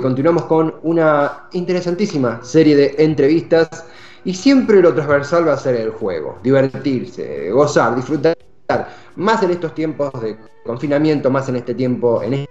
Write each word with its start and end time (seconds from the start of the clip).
continuamos 0.00 0.44
con 0.44 0.76
una 0.84 1.48
interesantísima 1.50 2.38
serie 2.44 2.76
de 2.76 2.94
entrevistas 2.98 3.84
y 4.24 4.32
siempre 4.32 4.80
lo 4.80 4.94
transversal 4.94 5.48
va 5.48 5.54
a 5.54 5.56
ser 5.56 5.74
el 5.74 5.90
juego, 5.90 6.38
divertirse, 6.40 7.50
gozar, 7.50 7.96
disfrutar, 7.96 8.36
más 9.16 9.42
en 9.42 9.50
estos 9.50 9.74
tiempos 9.74 10.12
de 10.22 10.36
confinamiento, 10.64 11.32
más 11.32 11.48
en 11.48 11.56
este 11.56 11.74
tiempo, 11.74 12.22
en 12.22 12.46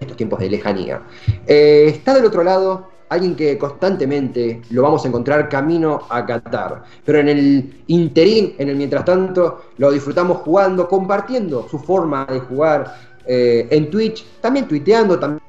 estos 0.00 0.16
tiempos 0.16 0.40
de 0.40 0.50
lejanía. 0.50 1.00
Eh, 1.46 1.84
está 1.86 2.14
del 2.14 2.26
otro 2.26 2.42
lado 2.42 2.88
alguien 3.10 3.36
que 3.36 3.56
constantemente 3.56 4.60
lo 4.70 4.82
vamos 4.82 5.04
a 5.04 5.08
encontrar 5.08 5.48
camino 5.48 6.00
a 6.10 6.26
Qatar, 6.26 6.82
pero 7.04 7.20
en 7.20 7.28
el 7.28 7.84
interín, 7.86 8.56
en 8.58 8.70
el 8.70 8.76
mientras 8.76 9.04
tanto, 9.04 9.66
lo 9.76 9.92
disfrutamos 9.92 10.38
jugando, 10.38 10.88
compartiendo 10.88 11.68
su 11.68 11.78
forma 11.78 12.24
de 12.24 12.40
jugar 12.40 12.92
eh, 13.24 13.68
en 13.70 13.88
Twitch, 13.88 14.26
también 14.40 14.66
tuiteando, 14.66 15.16
también 15.16 15.47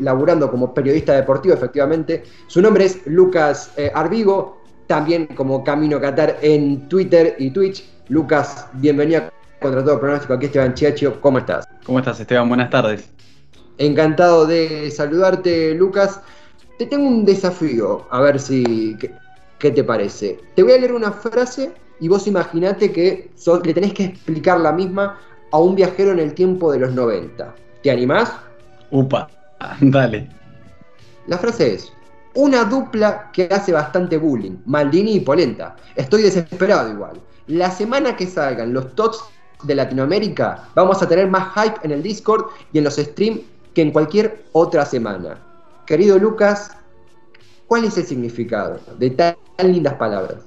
laburando 0.00 0.50
como 0.50 0.72
periodista 0.74 1.14
deportivo, 1.14 1.54
efectivamente. 1.54 2.22
Su 2.46 2.60
nombre 2.62 2.86
es 2.86 3.06
Lucas 3.06 3.72
eh, 3.76 3.90
Arbigo, 3.94 4.60
también 4.86 5.26
como 5.26 5.62
Camino 5.62 6.00
Qatar 6.00 6.38
en 6.42 6.88
Twitter 6.88 7.36
y 7.38 7.50
Twitch. 7.50 7.84
Lucas, 8.08 8.66
bienvenido 8.74 9.22
a 9.22 9.30
Contra 9.60 9.84
Todo 9.84 10.00
Pronóstico. 10.00 10.34
Aquí 10.34 10.46
Esteban 10.46 10.74
Chiacho, 10.74 11.20
¿cómo 11.20 11.38
estás? 11.38 11.68
¿Cómo 11.84 11.98
estás, 11.98 12.18
Esteban? 12.20 12.48
Buenas 12.48 12.70
tardes. 12.70 13.08
Encantado 13.78 14.46
de 14.46 14.90
saludarte, 14.90 15.74
Lucas. 15.74 16.20
Te 16.78 16.86
tengo 16.86 17.06
un 17.06 17.24
desafío, 17.24 18.06
a 18.10 18.20
ver 18.20 18.40
si. 18.40 18.96
¿Qué, 19.58 19.70
te 19.70 19.84
parece? 19.84 20.40
Te 20.54 20.62
voy 20.62 20.72
a 20.72 20.78
leer 20.78 20.92
una 20.92 21.12
frase 21.12 21.70
y 22.00 22.08
vos 22.08 22.26
imaginate 22.26 22.90
que 22.90 23.30
le 23.64 23.74
tenés 23.74 23.92
que 23.92 24.04
explicar 24.04 24.58
la 24.58 24.72
misma 24.72 25.18
a 25.52 25.58
un 25.58 25.74
viajero 25.74 26.12
en 26.12 26.18
el 26.18 26.34
tiempo 26.34 26.72
de 26.72 26.78
los 26.78 26.92
90. 26.94 27.54
¿Te 27.82 27.90
animás? 27.90 28.32
Upa, 28.90 29.28
dale. 29.80 30.28
La 31.26 31.38
frase 31.38 31.74
es: 31.74 31.92
Una 32.34 32.64
dupla 32.64 33.30
que 33.32 33.44
hace 33.50 33.72
bastante 33.72 34.16
bullying, 34.16 34.58
Maldini 34.66 35.16
y 35.16 35.20
Polenta. 35.20 35.76
Estoy 35.96 36.22
desesperado 36.22 36.90
igual. 36.90 37.20
La 37.46 37.70
semana 37.70 38.16
que 38.16 38.26
salgan 38.26 38.72
los 38.72 38.94
TOTS 38.94 39.24
de 39.64 39.74
Latinoamérica, 39.74 40.68
vamos 40.74 41.02
a 41.02 41.08
tener 41.08 41.28
más 41.28 41.52
hype 41.54 41.78
en 41.82 41.92
el 41.92 42.02
Discord 42.02 42.46
y 42.72 42.78
en 42.78 42.84
los 42.84 42.96
streams 42.96 43.40
que 43.74 43.82
en 43.82 43.90
cualquier 43.90 44.44
otra 44.52 44.84
semana. 44.84 45.38
Querido 45.86 46.18
Lucas, 46.18 46.76
¿cuál 47.66 47.84
es 47.84 47.96
el 47.98 48.04
significado 48.04 48.80
de 48.98 49.10
tan, 49.10 49.36
lindas 49.62 49.94
palabras? 49.94 50.38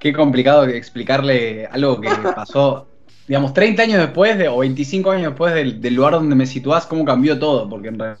Qué 0.00 0.12
complicado 0.12 0.64
explicarle 0.64 1.66
algo 1.66 2.00
que 2.00 2.08
pasó, 2.34 2.86
digamos, 3.26 3.54
30 3.54 3.82
años 3.82 3.98
después 3.98 4.36
de, 4.36 4.48
o 4.48 4.58
25 4.58 5.10
años 5.10 5.28
después 5.28 5.54
del, 5.54 5.94
lugar 5.94 6.12
donde 6.12 6.34
me 6.34 6.46
situás, 6.46 6.86
cómo 6.86 7.04
cambió 7.04 7.38
todo, 7.38 7.68
porque 7.68 7.88
en 7.88 7.98
realidad 7.98 8.20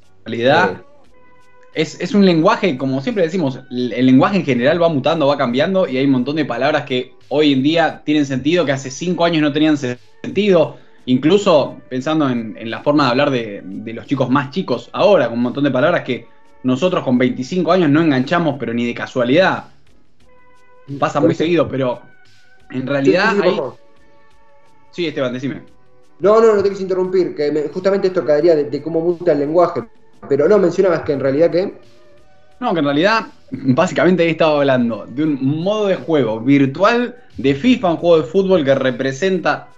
es, 1.74 2.14
un 2.14 2.24
lenguaje, 2.24 2.76
como 2.76 3.00
siempre 3.00 3.24
decimos, 3.24 3.60
el, 3.70 4.06
lenguaje 4.06 4.36
en 4.36 4.44
general 4.44 4.82
va 4.82 4.88
mutando, 4.88 5.26
va 5.26 5.36
cambiando 5.36 5.88
y 5.88 5.96
hay 5.96 6.04
un 6.04 6.12
montón 6.12 6.36
de 6.36 6.44
palabras 6.44 6.84
que 6.84 7.14
hoy 7.28 7.52
en 7.52 7.62
día 7.62 8.02
tienen 8.04 8.26
sentido, 8.26 8.64
que 8.64 8.72
hace 8.72 8.90
5 8.90 9.24
años 9.24 9.42
no 9.42 9.52
tenían 9.52 9.76
sentido. 9.76 10.76
Incluso 11.06 11.76
pensando 11.90 12.30
en, 12.30 12.70
la 12.70 12.80
forma 12.80 13.04
de 13.04 13.10
hablar 13.10 13.30
de, 13.30 13.60
de, 13.62 13.92
los 13.92 14.06
chicos 14.06 14.30
más 14.30 14.50
chicos 14.50 14.88
ahora, 14.92 15.26
con 15.26 15.36
un 15.36 15.42
montón 15.42 15.64
de 15.64 15.70
palabras 15.70 16.02
que 16.02 16.26
nosotros 16.62 17.04
con 17.04 17.18
25 17.18 17.70
años 17.72 17.90
no 17.90 18.00
enganchamos, 18.00 18.56
pero 18.58 18.72
ni 18.72 18.86
de 18.86 18.94
casualidad. 18.94 19.64
Pasa 20.98 21.20
muy 21.20 21.34
seguido, 21.34 21.68
pero 21.68 22.00
en 22.70 22.86
realidad 22.86 23.34
sí, 23.42 23.60
Sí, 24.90 25.06
Esteban, 25.08 25.32
decime. 25.32 25.62
No, 26.20 26.40
no, 26.40 26.54
no 26.54 26.62
te 26.62 26.70
quise 26.70 26.82
interrumpir, 26.82 27.34
que 27.34 27.68
justamente 27.72 28.08
esto 28.08 28.24
caería 28.24 28.54
de, 28.54 28.82
cómo 28.82 29.00
muta 29.00 29.32
el 29.32 29.40
lenguaje. 29.40 29.82
Pero 30.28 30.48
no, 30.48 30.58
mencionabas 30.58 31.02
que 31.02 31.12
en 31.12 31.20
realidad 31.20 31.50
qué. 31.50 31.74
No, 32.60 32.72
que 32.72 32.78
en 32.78 32.84
realidad, 32.84 33.26
básicamente 33.50 34.24
he 34.24 34.30
estado 34.30 34.58
hablando 34.58 35.06
de 35.08 35.24
un 35.24 35.38
modo 35.62 35.86
de 35.86 35.96
juego 35.96 36.40
virtual 36.40 37.16
de 37.36 37.54
FIFA, 37.54 37.92
un 37.92 37.96
juego 37.96 38.18
de 38.18 38.24
fútbol 38.24 38.64
que 38.64 38.74
representa 38.74 39.68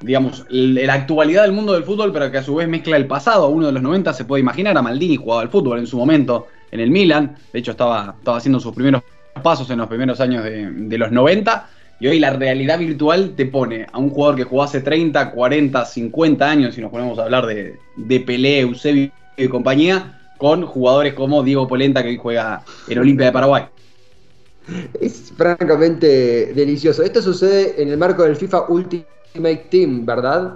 digamos, 0.00 0.44
la 0.50 0.94
actualidad 0.94 1.42
del 1.42 1.52
mundo 1.52 1.72
del 1.72 1.84
fútbol, 1.84 2.12
pero 2.12 2.30
que 2.30 2.38
a 2.38 2.42
su 2.42 2.54
vez 2.54 2.68
mezcla 2.68 2.96
el 2.96 3.06
pasado. 3.06 3.48
Uno 3.48 3.66
de 3.66 3.72
los 3.72 3.82
90 3.82 4.12
se 4.12 4.24
puede 4.24 4.40
imaginar, 4.40 4.76
a 4.76 4.82
Maldini 4.82 5.16
jugaba 5.16 5.42
al 5.42 5.48
fútbol 5.48 5.78
en 5.78 5.86
su 5.86 5.96
momento 5.96 6.48
en 6.70 6.80
el 6.80 6.90
Milan, 6.90 7.36
de 7.52 7.58
hecho 7.58 7.70
estaba, 7.70 8.16
estaba 8.18 8.38
haciendo 8.38 8.60
sus 8.60 8.74
primeros 8.74 9.02
pasos 9.42 9.70
en 9.70 9.78
los 9.78 9.88
primeros 9.88 10.20
años 10.20 10.44
de, 10.44 10.98
los 10.98 11.12
90, 11.12 11.68
y 12.00 12.08
hoy 12.08 12.18
la 12.18 12.30
realidad 12.30 12.78
virtual 12.78 13.34
te 13.36 13.46
pone 13.46 13.86
a 13.90 13.98
un 13.98 14.10
jugador 14.10 14.36
que 14.36 14.44
jugó 14.44 14.64
hace 14.64 14.80
30, 14.80 15.30
40, 15.30 15.84
50 15.84 16.50
años, 16.50 16.74
si 16.74 16.80
nos 16.80 16.90
ponemos 16.90 17.18
a 17.18 17.22
hablar 17.22 17.46
de, 17.46 17.78
de 17.96 18.20
Pelé, 18.20 18.60
Eusebio 18.60 19.10
y 19.36 19.48
compañía, 19.48 20.20
con 20.38 20.66
jugadores 20.66 21.14
como 21.14 21.42
Diego 21.42 21.66
Polenta, 21.66 22.02
que 22.02 22.10
hoy 22.10 22.18
juega 22.18 22.62
en 22.88 22.98
Olimpia 22.98 23.26
de 23.26 23.32
Paraguay. 23.32 23.64
Es 25.00 25.32
francamente 25.36 26.52
delicioso. 26.54 27.02
Esto 27.02 27.22
sucede 27.22 27.80
en 27.80 27.88
el 27.88 27.96
marco 27.96 28.24
del 28.24 28.36
FIFA 28.36 28.66
Ultimate 28.68 29.66
Team, 29.70 30.04
¿verdad? 30.04 30.54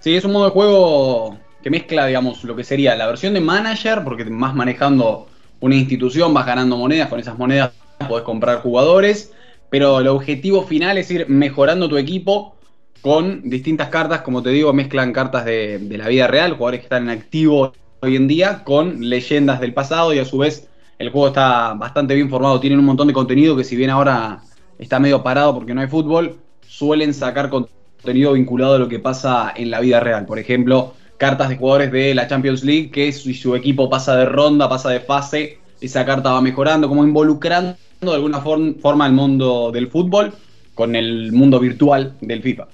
Sí, 0.00 0.14
es 0.14 0.24
un 0.24 0.32
modo 0.32 0.46
de 0.46 0.50
juego 0.50 1.38
que 1.62 1.70
mezcla, 1.70 2.06
digamos, 2.06 2.42
lo 2.44 2.56
que 2.56 2.64
sería 2.64 2.96
la 2.96 3.06
versión 3.06 3.34
de 3.34 3.40
manager, 3.40 4.02
porque 4.04 4.24
más 4.24 4.54
manejando 4.54 5.28
una 5.60 5.76
institución, 5.76 6.34
vas 6.34 6.44
ganando 6.44 6.76
monedas, 6.76 7.08
con 7.08 7.20
esas 7.20 7.38
monedas 7.38 7.70
podés 8.08 8.24
comprar 8.24 8.60
jugadores, 8.62 9.32
pero 9.70 10.00
el 10.00 10.08
objetivo 10.08 10.64
final 10.64 10.98
es 10.98 11.10
ir 11.10 11.28
mejorando 11.28 11.88
tu 11.88 11.96
equipo 11.96 12.56
con 13.00 13.48
distintas 13.48 13.88
cartas, 13.88 14.22
como 14.22 14.42
te 14.42 14.50
digo, 14.50 14.72
mezclan 14.72 15.12
cartas 15.12 15.44
de, 15.44 15.78
de 15.78 15.98
la 15.98 16.08
vida 16.08 16.26
real, 16.26 16.52
jugadores 16.52 16.80
que 16.80 16.86
están 16.86 17.04
en 17.04 17.10
activo 17.10 17.72
hoy 18.04 18.16
en 18.16 18.26
día, 18.26 18.64
con 18.64 19.08
leyendas 19.08 19.60
del 19.60 19.74
pasado 19.74 20.12
y 20.12 20.18
a 20.18 20.24
su 20.24 20.38
vez 20.38 20.68
el 20.98 21.10
juego 21.10 21.28
está 21.28 21.74
bastante 21.74 22.16
bien 22.16 22.28
formado, 22.28 22.58
tienen 22.58 22.80
un 22.80 22.84
montón 22.84 23.06
de 23.06 23.12
contenido 23.12 23.56
que 23.56 23.62
si 23.62 23.76
bien 23.76 23.90
ahora 23.90 24.40
está 24.76 24.98
medio 24.98 25.22
parado 25.22 25.54
porque 25.54 25.72
no 25.72 25.82
hay 25.82 25.86
fútbol, 25.86 26.36
suelen 26.66 27.14
sacar 27.14 27.48
contenido 27.48 28.32
vinculado 28.32 28.74
a 28.74 28.78
lo 28.80 28.88
que 28.88 28.98
pasa 28.98 29.52
en 29.54 29.70
la 29.70 29.78
vida 29.78 30.00
real. 30.00 30.26
Por 30.26 30.40
ejemplo, 30.40 30.94
cartas 31.16 31.48
de 31.48 31.56
jugadores 31.56 31.92
de 31.92 32.12
la 32.16 32.26
Champions 32.26 32.64
League 32.64 32.90
que 32.90 33.12
si 33.12 33.34
su 33.34 33.54
equipo 33.54 33.88
pasa 33.88 34.16
de 34.16 34.24
ronda, 34.24 34.68
pasa 34.68 34.90
de 34.90 34.98
fase, 34.98 35.58
esa 35.80 36.04
carta 36.04 36.32
va 36.32 36.40
mejorando, 36.40 36.88
como 36.88 37.04
involucrando 37.04 37.76
de 38.00 38.14
alguna 38.14 38.40
forma 38.40 39.06
el 39.06 39.12
mundo 39.12 39.70
del 39.70 39.88
fútbol 39.88 40.32
con 40.74 40.96
el 40.96 41.30
mundo 41.30 41.60
virtual 41.60 42.16
del 42.20 42.42
FIFA. 42.42 42.66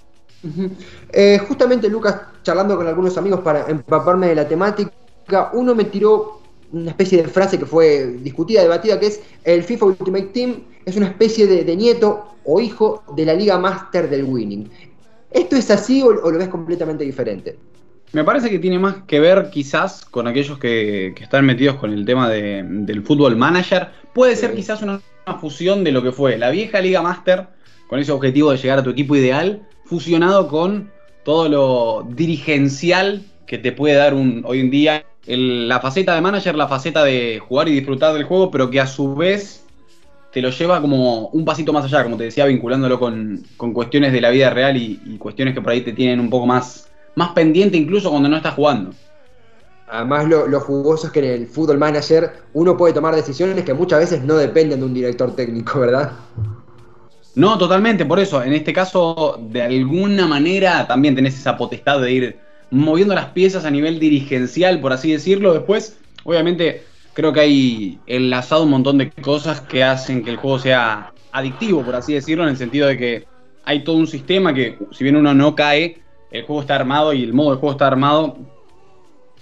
Eh, 1.13 1.39
justamente 1.47 1.91
Lucas, 1.91 2.19
charlando 2.43 2.77
con 2.77 2.87
algunos 2.87 3.19
amigos 3.19 3.41
para 3.41 3.69
empaparme 3.69 4.29
de 4.29 4.35
la 4.35 4.49
temática, 4.49 4.91
uno 5.53 5.75
me 5.75 5.85
tiró 5.85 6.41
una 6.73 6.91
especie 6.91 7.23
de 7.23 7.29
frase 7.29 7.59
que 7.59 7.67
fue 7.67 8.19
discutida, 8.23 8.63
debatida, 8.63 9.01
que 9.01 9.07
es 9.07 9.23
el 9.45 9.63
FIFA 9.63 9.87
Ultimate 9.87 10.27
Team 10.27 10.65
es 10.85 10.97
una 10.97 11.07
especie 11.07 11.47
de, 11.47 11.65
de 11.65 11.77
nieto 11.77 12.35
o 12.45 12.61
hijo 12.61 13.03
de 13.15 13.27
la 13.27 13.35
Liga 13.35 13.59
Master 13.59 14.09
del 14.09 14.25
Winning. 14.25 14.71
¿Esto 15.31 15.57
es 15.57 15.71
así 15.71 16.03
o, 16.03 16.13
lo 16.13 16.39
ves 16.39 16.49
completamente 16.49 17.05
diferente? 17.05 17.59
Me 18.13 18.25
parece 18.25 18.49
que 18.49 18.59
tiene 18.59 18.79
más 18.79 19.03
que 19.07 19.21
ver 19.21 19.51
quizás 19.51 20.07
con 20.07 20.27
aquellos 20.27 20.59
que, 20.59 21.09
están 21.21 21.45
metidos 21.45 21.77
con 21.77 21.93
el 21.93 22.07
tema 22.07 22.31
del 22.31 23.03
fútbol 23.03 23.37
manager. 23.37 23.89
Puede 24.15 24.35
ser 24.35 24.55
quizás 24.55 24.81
una, 24.81 25.01
fusión 25.41 25.85
de 25.85 25.93
lo 25.93 26.03
que 26.03 26.11
fue 26.11 26.39
la 26.39 26.49
vieja 26.49 26.81
Liga 26.81 27.03
Master, 27.03 27.49
con 27.87 27.99
ese 27.99 28.13
objetivo 28.13 28.51
de 28.51 28.57
llegar 28.57 28.79
a 28.79 28.83
tu 28.83 28.89
equipo 28.89 29.15
ideal, 29.15 29.69
fusionado 29.85 30.49
con 30.49 30.91
todo 31.23 31.51
lo 31.51 32.09
dirigencial 32.15 33.23
que 33.47 33.59
te 33.59 33.73
puede 33.73 33.97
dar 33.97 34.15
un, 34.15 34.43
hoy 34.47 34.61
en 34.61 34.71
día 34.71 35.05
la 35.29 35.79
faceta 35.81 36.15
de 36.15 36.23
manager, 36.23 36.55
la 36.55 36.69
faceta 36.69 37.05
de 37.05 37.39
jugar 37.39 37.69
y 37.69 37.73
disfrutar 37.73 38.15
del 38.15 38.25
juego, 38.25 38.51
pero 38.51 38.71
que 38.71 38.81
a 38.81 38.87
su 38.87 39.15
vez 39.15 39.63
te 40.33 40.41
lo 40.41 40.51
lleva 40.51 40.81
como 40.81 41.29
un 41.29 41.45
pasito 41.45 41.73
más 41.73 41.85
allá, 41.85 42.03
como 42.03 42.17
te 42.17 42.25
decía, 42.25 42.47
vinculándolo 42.47 42.99
con, 42.99 43.45
cuestiones 43.75 44.13
de 44.13 44.21
la 44.21 44.31
vida 44.31 44.51
real 44.51 44.77
y, 44.77 45.19
cuestiones 45.19 45.55
que 45.55 45.61
por 45.61 45.73
ahí 45.73 45.83
te 45.83 45.93
tienen 45.93 46.21
un 46.21 46.31
poco 46.31 46.47
más, 46.47 46.89
más 47.15 47.31
pendiente 47.31 47.77
incluso 47.77 48.11
cuando 48.11 48.29
no 48.29 48.37
estás 48.37 48.55
jugando. 48.55 48.93
Además, 49.91 50.27
lo, 50.29 50.61
jugoso 50.61 51.07
es 51.07 51.13
que 51.13 51.21
en 51.21 51.43
el 51.43 51.47
fútbol 51.47 51.79
manager 51.79 52.31
uno 52.53 52.77
puede 52.77 52.93
tomar 52.93 53.15
decisiones 53.15 53.65
que 53.65 53.73
muchas 53.73 54.01
veces 54.01 54.23
no 54.23 54.37
dependen 54.37 54.81
de 54.81 54.87
un 54.87 54.95
director 54.95 55.35
técnico, 55.35 55.81
¿verdad? 55.81 56.13
No, 57.35 57.57
totalmente, 57.57 58.05
por 58.05 58.19
eso, 58.19 58.43
en 58.43 58.53
este 58.53 58.73
caso, 58.73 59.39
de 59.51 59.63
alguna 59.63 60.27
manera 60.27 60.87
también 60.87 61.15
tenés 61.15 61.39
esa 61.39 61.57
potestad 61.57 62.01
de 62.01 62.13
ir 62.13 62.48
moviendo 62.71 63.15
las 63.15 63.27
piezas 63.27 63.65
a 63.65 63.71
nivel 63.71 63.99
dirigencial, 63.99 64.81
por 64.81 64.93
así 64.93 65.13
decirlo. 65.13 65.55
Después, 65.55 65.99
obviamente, 66.25 66.83
creo 67.15 67.33
que 67.33 67.41
hay 67.41 67.99
enlazado 68.07 68.65
un 68.65 68.71
montón 68.71 68.99
de 68.99 69.11
cosas 69.11 69.61
que 69.61 69.83
hacen 69.83 70.25
que 70.25 70.31
el 70.31 70.37
juego 70.37 70.59
sea 70.59 71.13
adictivo, 71.33 71.83
por 71.83 71.95
así 71.95 72.15
decirlo, 72.15 72.45
en 72.45 72.51
el 72.51 72.57
sentido 72.57 72.87
de 72.89 72.97
que 72.97 73.27
hay 73.65 73.85
todo 73.85 73.97
un 73.97 74.07
sistema 74.07 74.55
que, 74.55 74.79
si 74.93 75.05
bien 75.05 75.17
uno 75.17 75.35
no 75.35 75.55
cae, 75.55 75.99
el 76.31 76.45
juego 76.45 76.61
está 76.61 76.77
armado 76.77 77.13
y 77.13 77.23
el 77.23 77.33
modo 77.33 77.53
de 77.53 77.57
juego 77.57 77.73
está 77.73 77.87
armado 77.87 78.39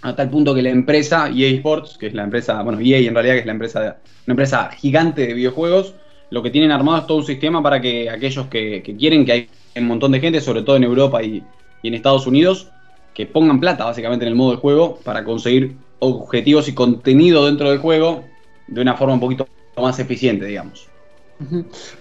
a 0.03 0.15
tal 0.15 0.31
punto 0.31 0.55
que 0.55 0.63
la 0.63 0.71
empresa 0.71 1.29
EA 1.29 1.49
Sports, 1.51 1.97
que 1.99 2.07
es 2.07 2.15
la 2.15 2.25
empresa, 2.25 2.63
bueno, 2.63 2.79
EA 2.81 2.99
en 2.99 3.15
realidad 3.15 3.35
que 3.35 3.41
es 3.41 3.47
la 3.47 3.53
empresa, 3.53 3.81
una 4.27 4.33
empresa 4.33 4.71
gigante 4.71 5.27
de 5.27 5.35
videojuegos, 5.35 5.95
lo 6.31 6.43
que 6.43 6.51
tienen 6.51 6.71
armado 6.71 6.99
es 6.99 7.07
todo 7.07 7.19
un 7.19 7.25
sistema 7.25 7.63
para 7.63 7.81
que 7.81 8.11
aquellos 8.11 8.47
que, 8.47 8.83
quieren, 8.99 9.25
que 9.25 9.33
hay 9.33 9.49
un 9.77 9.87
montón 9.87 10.13
de 10.13 10.21
gente, 10.21 10.41
sobre 10.41 10.63
todo 10.63 10.77
en 10.77 10.85
Europa 10.85 11.23
y, 11.23 11.43
y 11.83 11.89
en 11.89 11.95
Estados 11.95 12.27
Unidos, 12.27 12.71
que 13.17 13.25
pongan 13.25 13.59
plata 13.59 13.87
básicamente 13.87 14.27
en 14.27 14.33
el 14.33 14.37
modo 14.37 14.51
de 14.51 14.57
juego 14.59 14.99
para 15.03 15.25
conseguir 15.25 15.75
objetivos 16.01 16.69
y 16.69 16.75
contenido 16.75 17.47
dentro 17.47 17.71
del 17.71 17.79
juego 17.79 18.23
de 18.67 18.83
una 18.83 18.95
forma 18.95 19.15
un 19.15 19.21
poquito 19.21 19.49
más 19.79 19.99
eficiente, 19.99 20.45
digamos. 20.45 20.87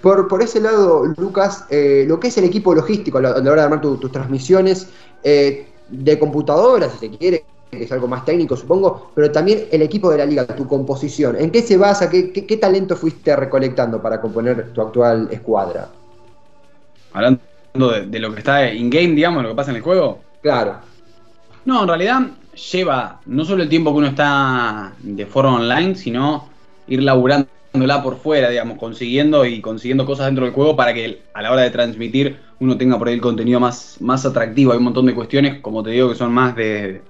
Por, 0.02 0.28
por 0.28 0.42
ese 0.42 0.60
lado, 0.60 1.06
Lucas, 1.18 1.66
eh, 1.70 2.04
lo 2.06 2.20
que 2.20 2.28
es 2.28 2.38
el 2.38 2.44
equipo 2.44 2.76
logístico 2.76 3.20
a 3.20 3.22
la, 3.22 3.30
hora 3.32 3.56
de 3.56 3.62
armar 3.62 3.82
tus 3.82 4.12
transmisiones 4.12 4.90
eh, 5.24 5.68
de 5.88 6.20
computadoras, 6.20 6.92
si 6.92 7.08
se 7.08 7.18
quiere, 7.18 7.46
que 7.72 7.84
es 7.84 7.92
algo 7.94 8.10
más 8.10 8.26
técnico, 8.26 8.58
supongo, 8.58 9.12
pero 9.16 9.32
también 9.32 9.68
el 9.72 9.84
equipo 9.84 10.12
de 10.12 10.18
la 10.18 10.26
liga, 10.26 10.46
tu 10.46 10.68
composición. 10.68 11.38
¿En 11.40 11.50
qué 11.50 11.62
se 11.62 11.78
basa? 11.78 12.10
¿Qué, 12.10 12.34
qué, 12.34 12.58
talento 12.58 12.98
fuiste 12.98 13.34
recolectando 13.38 14.02
para 14.02 14.20
componer 14.20 14.74
tu 14.74 14.82
actual 14.82 15.30
escuadra? 15.32 15.88
Hablando 17.14 17.40
de, 17.74 18.06
de 18.06 18.20
lo 18.20 18.34
que 18.34 18.40
está 18.40 18.70
in-game, 18.70 19.16
digamos, 19.16 19.44
lo 19.44 19.50
que 19.50 19.56
pasa 19.56 19.72
en 19.72 19.78
el 19.78 19.82
juego. 19.82 20.20
Claro. 20.42 20.95
No, 21.66 21.82
en 21.82 21.88
realidad 21.88 22.22
lleva 22.72 23.20
no 23.26 23.44
solo 23.44 23.64
el 23.64 23.70
tiempo 23.70 23.92
que 23.92 23.98
uno 23.98 24.08
está 24.08 24.94
de 25.00 25.26
forma 25.26 25.56
online, 25.56 25.96
sino 25.96 26.48
ir 26.88 27.02
laburando 27.04 27.48
por 28.04 28.18
fuera, 28.18 28.50
digamos, 28.50 28.78
consiguiendo 28.78 29.46
y 29.46 29.60
consiguiendo 29.62 30.06
cosas 30.06 30.28
dentro 30.28 30.46
del 30.46 30.54
juego 30.54 30.76
para 30.76 30.94
que 30.94 31.24
a 31.34 31.42
la 31.42 31.52
hora 31.52 31.64
de 31.64 31.72
transmitir 31.72 32.38
uno 32.60 32.78
tenga 32.78 32.98
por 32.98 33.10
ahí 33.10 33.16
el 33.16 33.22
contenido 33.22 33.60
más, 33.60 33.98
más 34.00 34.26
atractivo. 34.26 34.72
Hay 34.72 34.78
un 34.78 34.86
montón 34.86 35.08
de 35.08 35.14
cuestiones, 35.14 35.60
como 35.60 35.84
te 35.84 35.90
digo, 35.90 36.10
que 36.10 36.16
son 36.16 36.32
más 36.32 36.56
de, 36.56 37.02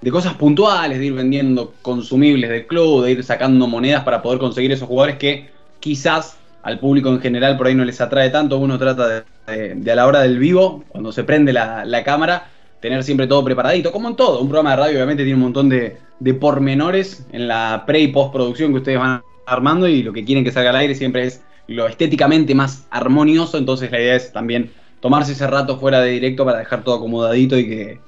de 0.00 0.10
cosas 0.10 0.34
puntuales, 0.34 0.98
de 0.98 1.06
ir 1.06 1.14
vendiendo 1.14 1.74
consumibles 1.82 2.48
del 2.48 2.66
club, 2.66 3.04
de 3.04 3.12
ir 3.12 3.24
sacando 3.24 3.66
monedas 3.66 4.04
para 4.04 4.22
poder 4.22 4.38
conseguir 4.38 4.70
esos 4.70 4.86
jugadores 4.86 5.16
que 5.16 5.50
quizás 5.80 6.36
al 6.62 6.78
público 6.78 7.08
en 7.08 7.20
general 7.20 7.56
por 7.56 7.66
ahí 7.66 7.74
no 7.74 7.84
les 7.84 8.00
atrae 8.00 8.30
tanto. 8.30 8.58
Uno 8.58 8.78
trata 8.78 9.24
de, 9.46 9.90
a 9.90 9.94
la 9.96 10.06
hora 10.06 10.20
del 10.20 10.38
vivo, 10.38 10.84
cuando 10.88 11.10
se 11.10 11.24
prende 11.24 11.52
la, 11.52 11.84
la 11.84 12.04
cámara, 12.04 12.48
tener 12.80 13.04
siempre 13.04 13.26
todo 13.26 13.44
preparadito, 13.44 13.92
como 13.92 14.08
en 14.08 14.16
todo. 14.16 14.40
Un 14.40 14.48
programa 14.48 14.70
de 14.70 14.76
radio 14.76 14.96
obviamente 14.96 15.24
tiene 15.24 15.36
un 15.36 15.44
montón 15.44 15.68
de, 15.68 15.98
de 16.18 16.34
pormenores 16.34 17.26
en 17.32 17.48
la 17.48 17.84
pre 17.86 18.00
y 18.00 18.08
postproducción 18.08 18.72
que 18.72 18.78
ustedes 18.78 18.98
van 18.98 19.22
armando 19.46 19.88
y 19.88 20.02
lo 20.02 20.12
que 20.12 20.24
quieren 20.24 20.44
que 20.44 20.52
salga 20.52 20.70
al 20.70 20.76
aire 20.76 20.94
siempre 20.94 21.26
es 21.26 21.42
lo 21.66 21.86
estéticamente 21.86 22.54
más 22.54 22.86
armonioso, 22.90 23.56
entonces 23.56 23.90
la 23.90 24.00
idea 24.00 24.16
es 24.16 24.32
también 24.32 24.72
tomarse 25.00 25.32
ese 25.32 25.46
rato 25.46 25.78
fuera 25.78 26.00
de 26.00 26.10
directo 26.10 26.44
para 26.44 26.58
dejar 26.58 26.82
todo 26.82 26.96
acomodadito 26.96 27.58
y 27.58 27.68
que, 27.68 28.00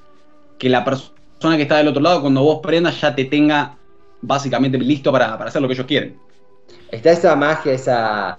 que 0.58 0.69
la 0.69 0.84
persona 0.84 1.56
que 1.56 1.62
está 1.62 1.76
del 1.76 1.88
otro 1.88 2.02
lado 2.02 2.20
cuando 2.20 2.42
vos 2.42 2.60
prendas 2.62 3.00
ya 3.00 3.14
te 3.14 3.24
tenga 3.24 3.76
básicamente 4.20 4.78
listo 4.78 5.12
para, 5.12 5.36
para 5.38 5.48
hacer 5.48 5.62
lo 5.62 5.69
que 5.69 5.74
ellos 5.74 5.86
quieren. 5.86 6.16
Está 6.90 7.12
esa 7.12 7.36
magia, 7.36 7.72
esa 7.72 8.38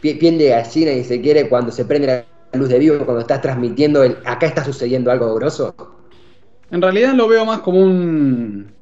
piel 0.00 0.38
de 0.38 0.50
gallina 0.50 0.92
y 0.92 1.04
se 1.04 1.20
quiere 1.20 1.48
cuando 1.48 1.72
se 1.72 1.84
prende 1.84 2.06
la 2.06 2.24
luz 2.54 2.68
de 2.68 2.78
vivo, 2.78 3.04
cuando 3.04 3.20
estás 3.20 3.40
transmitiendo 3.40 4.02
el 4.02 4.18
acá 4.24 4.46
está 4.46 4.64
sucediendo 4.64 5.10
algo 5.10 5.34
grosso. 5.34 5.74
En 6.70 6.80
realidad 6.82 7.14
lo 7.14 7.28
veo 7.28 7.44
más 7.44 7.60
como 7.60 7.80
un... 7.80 8.72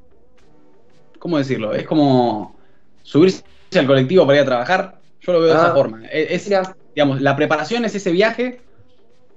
¿Cómo 1.19 1.37
decirlo? 1.37 1.73
Es 1.73 1.85
como 1.85 2.55
subirse 3.03 3.43
al 3.75 3.87
colectivo 3.87 4.25
para 4.25 4.39
ir 4.39 4.43
a 4.43 4.45
trabajar. 4.45 4.99
Yo 5.21 5.33
lo 5.33 5.39
veo 5.39 5.49
de 5.49 5.55
esa 5.55 5.71
ah, 5.71 5.73
forma. 5.73 6.05
Es, 6.11 6.49
digamos, 6.95 7.21
la 7.21 7.35
preparación 7.35 7.85
es 7.85 7.95
ese 7.95 8.11
viaje 8.11 8.61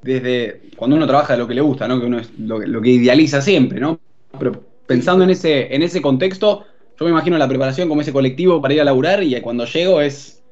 desde 0.02 0.62
cuando 0.76 0.96
uno 0.96 1.06
trabaja 1.06 1.34
de 1.34 1.38
lo 1.38 1.48
que 1.48 1.54
le 1.54 1.60
gusta, 1.60 1.86
¿no? 1.86 2.00
Que 2.00 2.06
uno 2.06 2.18
es 2.18 2.30
lo, 2.38 2.80
que 2.80 2.90
idealiza 2.90 3.40
siempre, 3.40 3.80
¿no? 3.80 3.98
Pero 4.38 4.62
pensando 4.86 5.24
en 5.24 5.30
ese, 5.30 5.74
en 5.74 5.82
ese 5.82 6.02
contexto, 6.02 6.64
yo 6.98 7.04
me 7.04 7.10
imagino 7.10 7.36
la 7.36 7.48
preparación 7.48 7.88
como 7.88 8.00
ese 8.00 8.12
colectivo 8.12 8.60
para 8.60 8.74
ir 8.74 8.80
a 8.80 8.84
laburar 8.84 9.22
y 9.22 9.38
cuando 9.40 9.64
llego 9.66 10.00
es, 10.00 10.42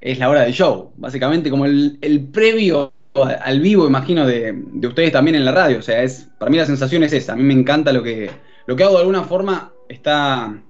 es 0.00 0.18
la 0.18 0.30
hora 0.30 0.42
del 0.42 0.52
show. 0.52 0.90
Básicamente 0.96 1.50
como 1.50 1.66
el, 1.66 2.28
previo 2.32 2.92
al 3.24 3.60
vivo, 3.60 3.86
imagino, 3.86 4.26
de, 4.26 4.52
de, 4.54 4.88
ustedes 4.88 5.12
también 5.12 5.34
en 5.36 5.44
la 5.44 5.52
radio. 5.52 5.78
O 5.78 5.82
sea, 5.82 6.02
es 6.02 6.28
para 6.38 6.50
mí 6.50 6.56
la 6.56 6.66
sensación 6.66 7.02
es 7.02 7.12
esa. 7.12 7.32
A 7.32 7.36
mí 7.36 7.42
me 7.42 7.54
encanta 7.54 7.92
lo 7.92 8.02
que, 8.02 8.30
lo 8.66 8.76
que 8.76 8.84
hago 8.84 8.94
de 8.94 9.00
alguna 9.00 9.24
forma. 9.24 9.72
Está, 9.88 10.60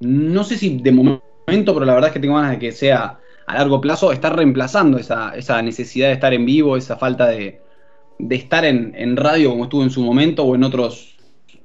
no 0.00 0.44
sé 0.44 0.58
si 0.58 0.78
de 0.78 0.92
momento 0.92 1.22
pero 1.46 1.84
la 1.84 1.94
verdad 1.94 2.08
es 2.08 2.14
que 2.14 2.20
tengo 2.20 2.36
ganas 2.36 2.52
de 2.52 2.58
que 2.58 2.72
sea 2.72 3.18
a 3.46 3.54
largo 3.54 3.80
plazo, 3.80 4.12
estar 4.12 4.36
reemplazando 4.36 4.98
esa, 4.98 5.62
necesidad 5.62 6.08
de 6.08 6.14
estar 6.14 6.32
en 6.32 6.46
vivo, 6.46 6.76
esa 6.76 6.96
falta 6.96 7.26
de, 7.26 7.60
estar 8.30 8.64
en, 8.64 9.16
radio 9.16 9.50
como 9.50 9.64
estuvo 9.64 9.82
en 9.82 9.90
su 9.90 10.02
momento 10.02 10.44
o 10.44 10.54
en 10.54 10.62
otros, 10.62 11.16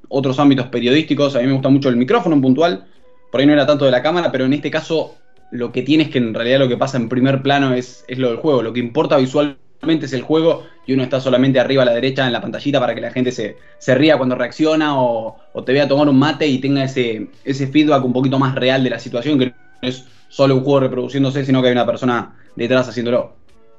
otros 0.10 0.40
ámbitos 0.40 0.68
periodísticos. 0.68 1.36
A 1.36 1.42
mí 1.42 1.48
me 1.48 1.54
gusta 1.54 1.70
mucho 1.70 1.90
el 1.90 1.98
micrófono 1.98 2.36
en 2.36 2.42
puntual, 2.42 2.88
por 3.32 3.40
ahí 3.40 3.46
no 3.46 3.54
era 3.54 3.68
tanto 3.68 3.86
de 3.86 3.92
la 3.92 4.02
cámara, 4.02 4.32
pero 4.32 4.46
en 4.46 4.54
este 4.54 4.72
caso 4.72 5.16
lo 5.52 5.72
que 5.72 5.84
tiene 5.84 6.06
es 6.06 6.10
que 6.10 6.18
en 6.18 6.34
realidad 6.34 6.60
lo 6.60 6.68
que 6.68 6.78
pasa 6.78 6.98
en 6.98 7.08
primer 7.08 7.44
plano 7.44 7.74
es, 7.76 8.04
es 8.08 8.18
lo 8.18 8.30
del 8.30 8.38
juego. 8.38 8.64
Lo 8.64 8.74
que 8.74 8.80
importa 8.80 9.18
visualmente 9.18 9.64
es 9.88 10.14
el 10.14 10.22
juego 10.22 10.64
y 10.86 10.94
uno 10.94 11.04
está 11.04 11.20
solamente 11.20 11.60
arriba 11.60 11.84
a 11.84 11.86
la 11.86 11.94
derecha 11.94 12.26
en 12.26 12.34
la 12.34 12.42
pantallita 12.42 12.80
para 12.80 12.94
que 12.94 13.02
la 13.02 13.12
gente 13.12 13.32
se, 13.32 13.96
ría 13.96 14.18
cuando 14.18 14.36
reacciona 14.36 15.00
o, 15.00 15.38
te 15.66 15.74
vea 15.74 15.88
tomar 15.88 16.10
un 16.10 16.18
mate 16.18 16.48
y 16.48 16.60
tenga 16.60 16.84
ese, 16.84 17.28
ese 17.44 17.68
feedback 17.68 18.04
un 18.04 18.14
poquito 18.14 18.40
más 18.40 18.56
real 18.56 18.84
de 18.84 18.90
la 18.90 19.00
situación 19.00 19.40
que 19.40 19.54
es 19.82 20.06
solo 20.30 20.56
un 20.56 20.64
juego 20.64 20.82
reproduciéndose, 20.82 21.46
sino 21.46 21.62
que 21.62 21.70
hay 21.70 21.74
una 21.74 21.86
persona 21.86 22.36
detrás 22.56 22.90
haciéndolo. 22.90 23.34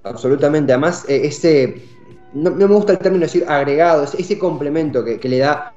Absolutamente, 0.05 0.73
además 0.73 1.05
eh, 1.09 1.23
ese, 1.25 1.83
no, 2.33 2.51
me 2.51 2.65
gusta 2.67 2.93
el 2.93 2.99
término 2.99 3.23
decir 3.23 3.45
agregado, 3.49 4.05
ese, 4.05 4.39
complemento 4.39 5.05
que, 5.05 5.29
le 5.29 5.39
da 5.39 5.73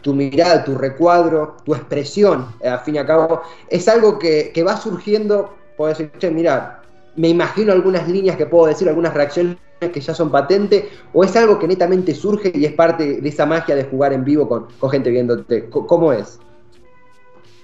tu 0.00 0.14
mirada, 0.14 0.64
tu 0.64 0.76
recuadro, 0.76 1.56
tu 1.64 1.74
expresión, 1.74 2.46
eh, 2.60 2.68
al 2.68 2.80
fin 2.80 2.96
y 2.96 2.98
al 2.98 3.06
cabo, 3.06 3.42
es 3.68 3.88
algo 3.88 4.18
que, 4.18 4.52
va 4.66 4.76
surgiendo, 4.76 5.54
puedes 5.76 5.98
decir, 5.98 6.12
che, 6.18 6.30
mira, 6.30 6.82
me 7.16 7.28
imagino 7.28 7.72
algunas 7.72 8.08
líneas 8.08 8.36
que 8.36 8.46
puedo 8.46 8.66
decir, 8.66 8.88
algunas 8.88 9.14
reacciones 9.14 9.56
que 9.78 10.00
ya 10.00 10.14
son 10.14 10.30
patentes, 10.30 10.84
o 11.12 11.24
es 11.24 11.34
algo 11.36 11.58
que 11.58 11.68
netamente 11.68 12.14
surge 12.14 12.52
y 12.54 12.64
es 12.64 12.72
parte 12.72 13.20
de 13.20 13.28
esa 13.28 13.46
magia 13.46 13.74
de 13.74 13.84
jugar 13.84 14.12
en 14.12 14.24
vivo 14.24 14.48
con, 14.48 14.66
con 14.78 14.90
gente 14.90 15.10
viéndote. 15.10 15.68
¿Cómo 15.68 16.12
es? 16.12 16.38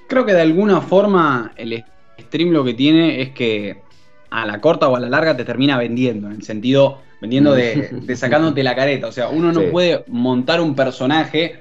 Creo 0.08 0.26
que 0.26 0.32
de 0.32 0.42
alguna 0.42 0.80
forma 0.80 1.52
el 1.56 1.84
stream 2.18 2.50
lo 2.50 2.64
que 2.64 2.74
tiene 2.74 3.22
es 3.22 3.30
que 3.30 3.82
a 4.30 4.46
la 4.46 4.60
corta 4.60 4.88
o 4.88 4.96
a 4.96 5.00
la 5.00 5.08
larga 5.08 5.36
te 5.36 5.44
termina 5.44 5.78
vendiendo, 5.78 6.28
en 6.28 6.34
el 6.34 6.42
sentido, 6.42 6.98
vendiendo 7.20 7.52
de, 7.52 8.06
sacándote 8.16 8.62
la 8.62 8.74
careta. 8.74 9.08
O 9.08 9.12
sea, 9.12 9.28
uno 9.28 9.52
no 9.52 9.62
puede 9.70 10.04
montar 10.08 10.60
un 10.60 10.74
personaje 10.74 11.60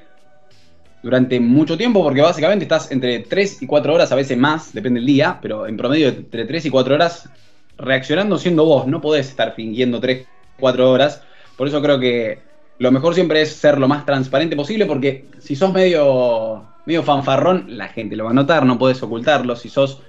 durante 1.01 1.40
mucho 1.40 1.78
tiempo 1.78 2.04
porque 2.04 2.22
básicamente 2.22 2.66
estás 2.66 2.92
entre 2.92 3.19
3 3.19 3.62
y 3.62 3.68
4 3.68 3.94
horas, 3.94 4.12
a 4.12 4.16
veces 4.16 4.38
más, 4.38 4.74
depende 4.74 5.00
del 5.00 5.07
día, 5.07 5.40
pero 5.42 5.66
en 5.66 5.78
promedio 5.78 6.10
entre 6.10 6.46
3 6.46 6.66
y 6.66 6.69
4 6.69 6.96
horas 6.96 7.30
reaccionando 7.78 8.38
siendo 8.38 8.66
vos. 8.66 8.88
No 8.88 9.01
podés 9.01 9.30
estar 9.30 9.56
fingiendo 9.56 10.00
3, 10.00 10.28
4 10.60 10.90
horas. 10.90 11.24
Por 11.58 11.68
eso 11.68 11.82
creo 11.82 12.00
que 12.00 12.40
lo 12.78 12.92
mejor 12.92 13.14
siempre 13.14 13.42
es 13.42 13.52
ser 13.54 13.78
lo 13.78 13.88
más 13.88 14.06
transparente 14.06 14.56
posible 14.56 14.86
porque 14.86 15.26
si 15.40 15.56
sos 15.56 15.74
medio, 15.74 16.66
medio 16.86 17.04
fanfarrón, 17.04 17.78
la 17.78 17.90
gente 17.90 18.16
lo 18.16 18.26
va 18.26 18.32
a 18.32 18.34
notar, 18.34 18.66
no 18.66 18.80
podés 18.80 19.02
ocultarlo. 19.04 19.56
Si 19.56 19.70
sos 19.70 20.01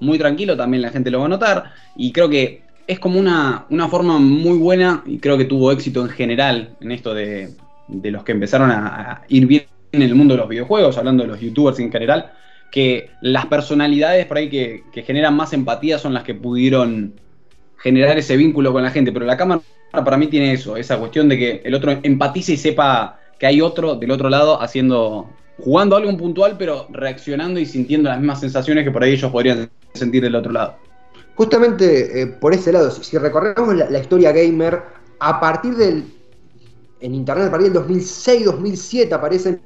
muy 0.00 0.18
tranquilo, 0.18 0.56
también 0.56 0.82
la 0.82 0.90
gente 0.90 1.10
lo 1.10 1.20
va 1.20 1.26
a 1.26 1.30
notar. 1.30 1.72
Y 1.96 2.12
creo 2.12 2.28
que 2.28 2.62
es 2.86 2.98
como 2.98 3.18
una, 3.18 3.66
forma 3.90 4.18
muy 4.18 4.58
buena, 4.58 5.02
y 5.06 5.18
creo 5.18 5.36
que 5.36 5.44
tuvo 5.44 5.72
éxito 5.72 6.02
en 6.02 6.08
general 6.08 6.76
en 6.80 6.92
esto 6.92 7.14
de, 7.14 7.54
los 7.88 8.22
que 8.24 8.32
empezaron 8.32 8.70
a, 8.70 9.22
ir 9.28 9.46
bien 9.46 9.64
en 9.92 10.02
el 10.02 10.14
mundo 10.14 10.34
de 10.34 10.38
los 10.38 10.48
videojuegos, 10.48 10.96
hablando 10.98 11.24
de 11.24 11.28
los 11.28 11.40
youtubers 11.40 11.78
en 11.80 11.90
general, 11.90 12.32
que 12.70 13.10
las 13.20 13.46
personalidades 13.46 14.26
por 14.26 14.36
ahí 14.36 14.48
que, 14.48 14.82
generan 15.04 15.34
más 15.34 15.52
empatía 15.52 15.98
son 15.98 16.14
las 16.14 16.22
que 16.22 16.34
pudieron 16.34 17.14
generar 17.78 18.18
ese 18.18 18.36
vínculo 18.36 18.72
con 18.72 18.82
la 18.82 18.90
gente. 18.90 19.12
Pero 19.12 19.26
la 19.26 19.36
cámara 19.36 19.62
para 19.92 20.16
mí 20.16 20.26
tiene 20.26 20.52
eso, 20.52 20.76
esa 20.76 20.98
cuestión 20.98 21.28
de 21.28 21.38
que 21.38 21.62
el 21.64 21.74
otro 21.74 21.98
empatice 22.02 22.52
y 22.52 22.56
sepa 22.56 23.18
que 23.38 23.46
hay 23.46 23.60
otro 23.60 23.94
del 23.94 24.10
otro 24.10 24.28
lado 24.28 24.60
haciendo, 24.60 25.28
jugando 25.58 25.96
algo 25.96 26.14
puntual, 26.16 26.56
pero 26.58 26.86
reaccionando 26.90 27.60
y 27.60 27.66
sintiendo 27.66 28.08
las 28.08 28.18
mismas 28.18 28.40
sensaciones 28.40 28.84
que 28.84 28.90
por 28.90 29.02
ahí 29.02 29.12
ellos 29.12 29.30
podrían 29.30 29.70
sentir 29.94 30.22
del 30.22 30.34
otro 30.34 30.52
lado. 30.52 30.76
Justamente 31.34 32.22
eh, 32.22 32.26
por 32.26 32.54
ese 32.54 32.72
lado, 32.72 32.90
si, 32.90 33.18
recorremos 33.18 33.74
la, 33.74 33.98
historia 33.98 34.32
gamer, 34.32 34.82
a 35.18 35.38
partir 35.38 35.74
del. 35.76 36.04
En 37.00 37.14
internet, 37.14 37.48
a 37.48 37.50
partir 37.50 37.72
del 37.72 37.82
2006-2007 37.82 39.12
aparecen 39.12 39.60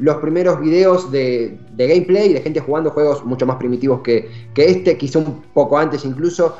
los 0.00 0.16
primeros 0.16 0.60
videos 0.60 1.12
de, 1.12 1.58
gameplay 1.76 2.32
de 2.32 2.40
gente 2.40 2.58
jugando 2.58 2.90
juegos 2.90 3.24
mucho 3.24 3.46
más 3.46 3.56
primitivos 3.56 4.00
que, 4.00 4.28
este, 4.56 4.98
quizá 4.98 5.20
un 5.20 5.42
poco 5.54 5.78
antes 5.78 6.04
incluso. 6.04 6.56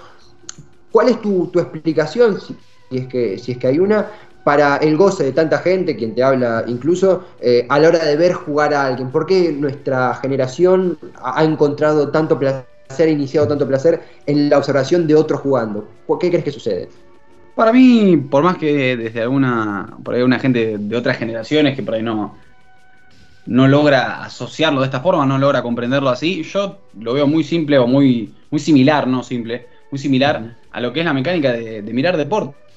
¿Cuál 0.93 1.09
es 1.09 1.21
tu, 1.21 1.51
explicación, 1.55 2.41
si, 2.41 2.57
es 2.99 3.07
que, 3.07 3.39
si 3.39 3.53
es 3.53 3.59
que 3.59 3.67
hay 3.67 3.79
una, 3.79 4.07
para 4.45 4.77
el 4.77 4.97
goce 4.97 5.25
de 5.25 5.33
tanta 5.33 5.59
gente, 5.59 5.97
quien 5.97 6.15
te 6.15 6.23
habla 6.23 6.65
incluso, 6.67 7.25
eh, 7.41 7.67
a 7.69 7.79
la 7.79 7.89
hora 7.89 8.05
de 8.05 8.17
ver 8.17 8.33
jugar 8.33 8.75
a 8.75 8.87
alguien? 8.87 9.11
¿Por 9.11 9.27
qué 9.27 9.53
nuestra 9.53 10.15
generación 10.17 10.99
ha 11.23 11.45
encontrado 11.45 12.11
tanto 12.11 12.39
placer? 12.39 12.71
ser 12.91 13.09
iniciado 13.09 13.47
tanto 13.47 13.67
placer 13.67 14.03
en 14.27 14.51
la 14.51 14.59
observación 14.59 15.07
de 15.07 15.15
otros 15.15 15.41
jugando. 15.41 15.89
¿Qué 16.21 16.29
crees 16.29 16.45
que 16.45 16.51
sucede? 16.51 16.89
Para 17.55 17.73
mí, 17.73 18.17
por 18.17 18.43
más 18.43 18.57
que 18.57 18.97
desde 18.97 19.23
alguna, 19.23 19.97
por 20.03 20.15
ahí 20.15 20.23
una 20.23 20.39
gente 20.39 20.77
de 20.79 20.97
otras 20.97 21.17
generaciones 21.17 21.77
que 21.77 21.83
por 21.83 21.95
ahí 21.95 22.03
no, 22.03 22.37
no 23.47 23.69
logra 23.69 24.25
asociarlo 24.25 24.81
de 24.81 24.87
esta 24.87 25.01
forma, 25.01 25.27
no 25.27 25.39
logra 25.39 25.63
comprenderlo 25.63 26.11
así, 26.11 26.43
yo 26.43 26.79
lo 26.99 27.15
veo 27.15 27.27
muy 27.27 27.45
simple 27.45 27.79
o 27.79 27.87
muy, 27.87 28.33
muy 28.51 28.61
similar, 28.61 29.07
no 29.07 29.23
simple, 29.23 29.67
muy 29.91 29.99
similar 29.99 30.57
a 30.71 30.81
lo 30.81 30.93
que 30.93 31.01
es 31.01 31.07
la 31.07 31.13
mecánica 31.13 31.53
de, 31.53 31.83
mirar 31.83 32.17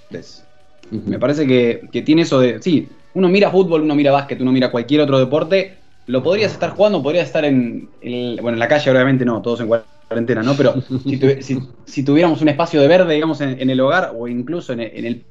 deportes. 0.10 0.46
Me 0.92 1.18
parece 1.18 1.48
que, 1.48 1.88
que, 1.92 2.02
tiene 2.02 2.24
eso 2.24 2.40
de, 2.40 2.62
sí, 2.62 2.88
uno 3.14 3.30
mira 3.30 3.50
fútbol, 3.50 3.82
uno 3.82 3.96
mira 3.96 4.12
básquet, 4.12 4.40
uno 4.42 4.52
mira 4.52 4.70
cualquier 4.70 5.02
otro 5.02 5.18
deporte 5.18 5.78
lo 6.08 6.22
podrías 6.22 6.52
estar 6.52 6.72
jugando, 6.72 7.02
podrías 7.02 7.28
estar 7.28 7.46
en, 7.46 7.90
bueno, 8.02 8.54
en 8.54 8.60
la 8.60 8.68
calle 8.68 8.92
obviamente 8.92 9.24
no, 9.24 9.42
todos 9.42 9.62
en 9.62 9.68
cuarentena, 9.68 10.44
¿no? 10.44 10.56
Pero 10.56 10.76
si, 11.86 12.04
tuviéramos 12.04 12.42
un 12.42 12.50
espacio 12.50 12.82
de 12.82 12.88
verde, 12.88 13.14
digamos, 13.14 13.40
en, 13.42 13.70
el 13.70 13.80
hogar 13.80 14.14
o 14.18 14.28
incluso 14.28 14.74
en 14.74 14.82
el, 14.82 15.24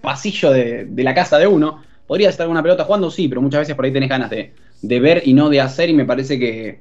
pasillo 0.00 0.50
de, 0.50 0.88
la 0.96 1.14
casa 1.14 1.38
de 1.38 1.46
uno, 1.46 1.82
podrías 2.06 2.32
estar 2.32 2.46
con 2.46 2.52
una 2.52 2.62
pelota 2.62 2.84
jugando, 2.84 3.10
sí, 3.10 3.28
pero 3.28 3.40
muchas 3.40 3.60
veces 3.60 3.76
por 3.76 3.84
ahí 3.84 3.92
tenés 3.92 4.08
ganas 4.08 4.30
de, 4.30 4.52
ver 4.82 5.22
y 5.24 5.32
no 5.32 5.48
de 5.48 5.60
hacer 5.60 5.90
y 5.90 5.94
me 5.94 6.04
parece 6.04 6.38
que, 6.38 6.80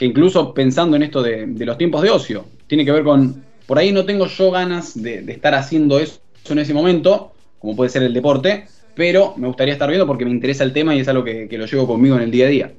incluso 0.00 0.54
pensando 0.54 0.96
en 0.96 1.04
esto 1.04 1.22
de, 1.22 1.46
los 1.46 1.78
tiempos 1.78 2.02
de 2.02 2.10
ocio, 2.10 2.46
tiene 2.66 2.84
que 2.84 2.92
ver 2.92 3.04
con, 3.04 3.44
por 3.66 3.78
ahí 3.78 3.92
no 3.92 4.04
tengo 4.04 4.26
yo 4.26 4.50
ganas 4.50 5.00
de, 5.00 5.24
estar 5.28 5.54
haciendo 5.54 5.98
eso 5.98 6.20
en 6.52 6.60
ese 6.60 6.74
momento, 6.74 7.32
como 7.58 7.76
puede 7.76 7.90
ser 7.90 8.02
el 8.02 8.14
deporte, 8.14 8.66
pero 8.94 9.34
me 9.36 9.46
gustaría 9.46 9.74
estar 9.74 9.88
viendo 9.88 10.06
porque 10.06 10.24
me 10.24 10.30
interesa 10.30 10.64
el 10.64 10.72
tema 10.72 10.94
y 10.94 11.00
es 11.00 11.08
algo 11.08 11.22
que, 11.24 11.48
lo 11.50 11.66
llevo 11.66 11.86
conmigo 11.86 12.16
en 12.16 12.22
el 12.22 12.30
día 12.30 12.46
a 12.46 12.48
día. 12.48 12.72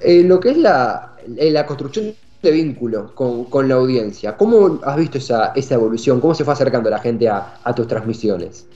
Eh, 0.00 0.22
lo 0.24 0.38
que 0.40 0.50
es 0.50 0.56
la, 0.56 1.16
eh, 1.36 1.50
la 1.50 1.66
construcción 1.66 2.14
de 2.42 2.50
vínculo 2.52 3.14
con, 3.14 3.68
la 3.68 3.74
audiencia, 3.74 4.36
¿cómo 4.36 4.78
has 4.84 4.96
visto 4.96 5.18
esa, 5.18 5.52
evolución? 5.56 6.20
¿Cómo 6.20 6.34
se 6.34 6.44
fue 6.44 6.52
acercando 6.52 6.90
la 6.90 7.00
gente 7.00 7.28
a, 7.28 7.74
tus 7.74 7.88
transmisiones? 7.88 8.68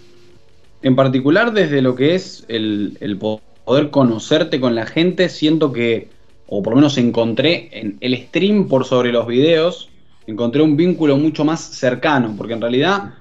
En 0.82 0.96
particular 0.96 1.52
desde 1.52 1.82
lo 1.82 1.94
que 1.94 2.14
es 2.14 2.44
el, 2.48 2.96
el 3.00 3.18
poder 3.18 3.90
conocerte 3.90 4.60
con 4.60 4.74
la 4.74 4.86
gente, 4.86 5.28
siento 5.28 5.72
que, 5.72 6.08
o 6.48 6.62
por 6.62 6.72
lo 6.72 6.76
menos 6.78 6.98
encontré 6.98 7.68
en 7.72 7.98
el 8.00 8.16
stream 8.26 8.68
por 8.68 8.84
sobre 8.86 9.12
los 9.12 9.26
videos, 9.26 9.90
encontré 10.26 10.62
un 10.62 10.76
vínculo 10.76 11.16
mucho 11.16 11.44
más 11.44 11.60
cercano, 11.60 12.34
porque 12.36 12.54
en 12.54 12.60
realidad 12.60 13.14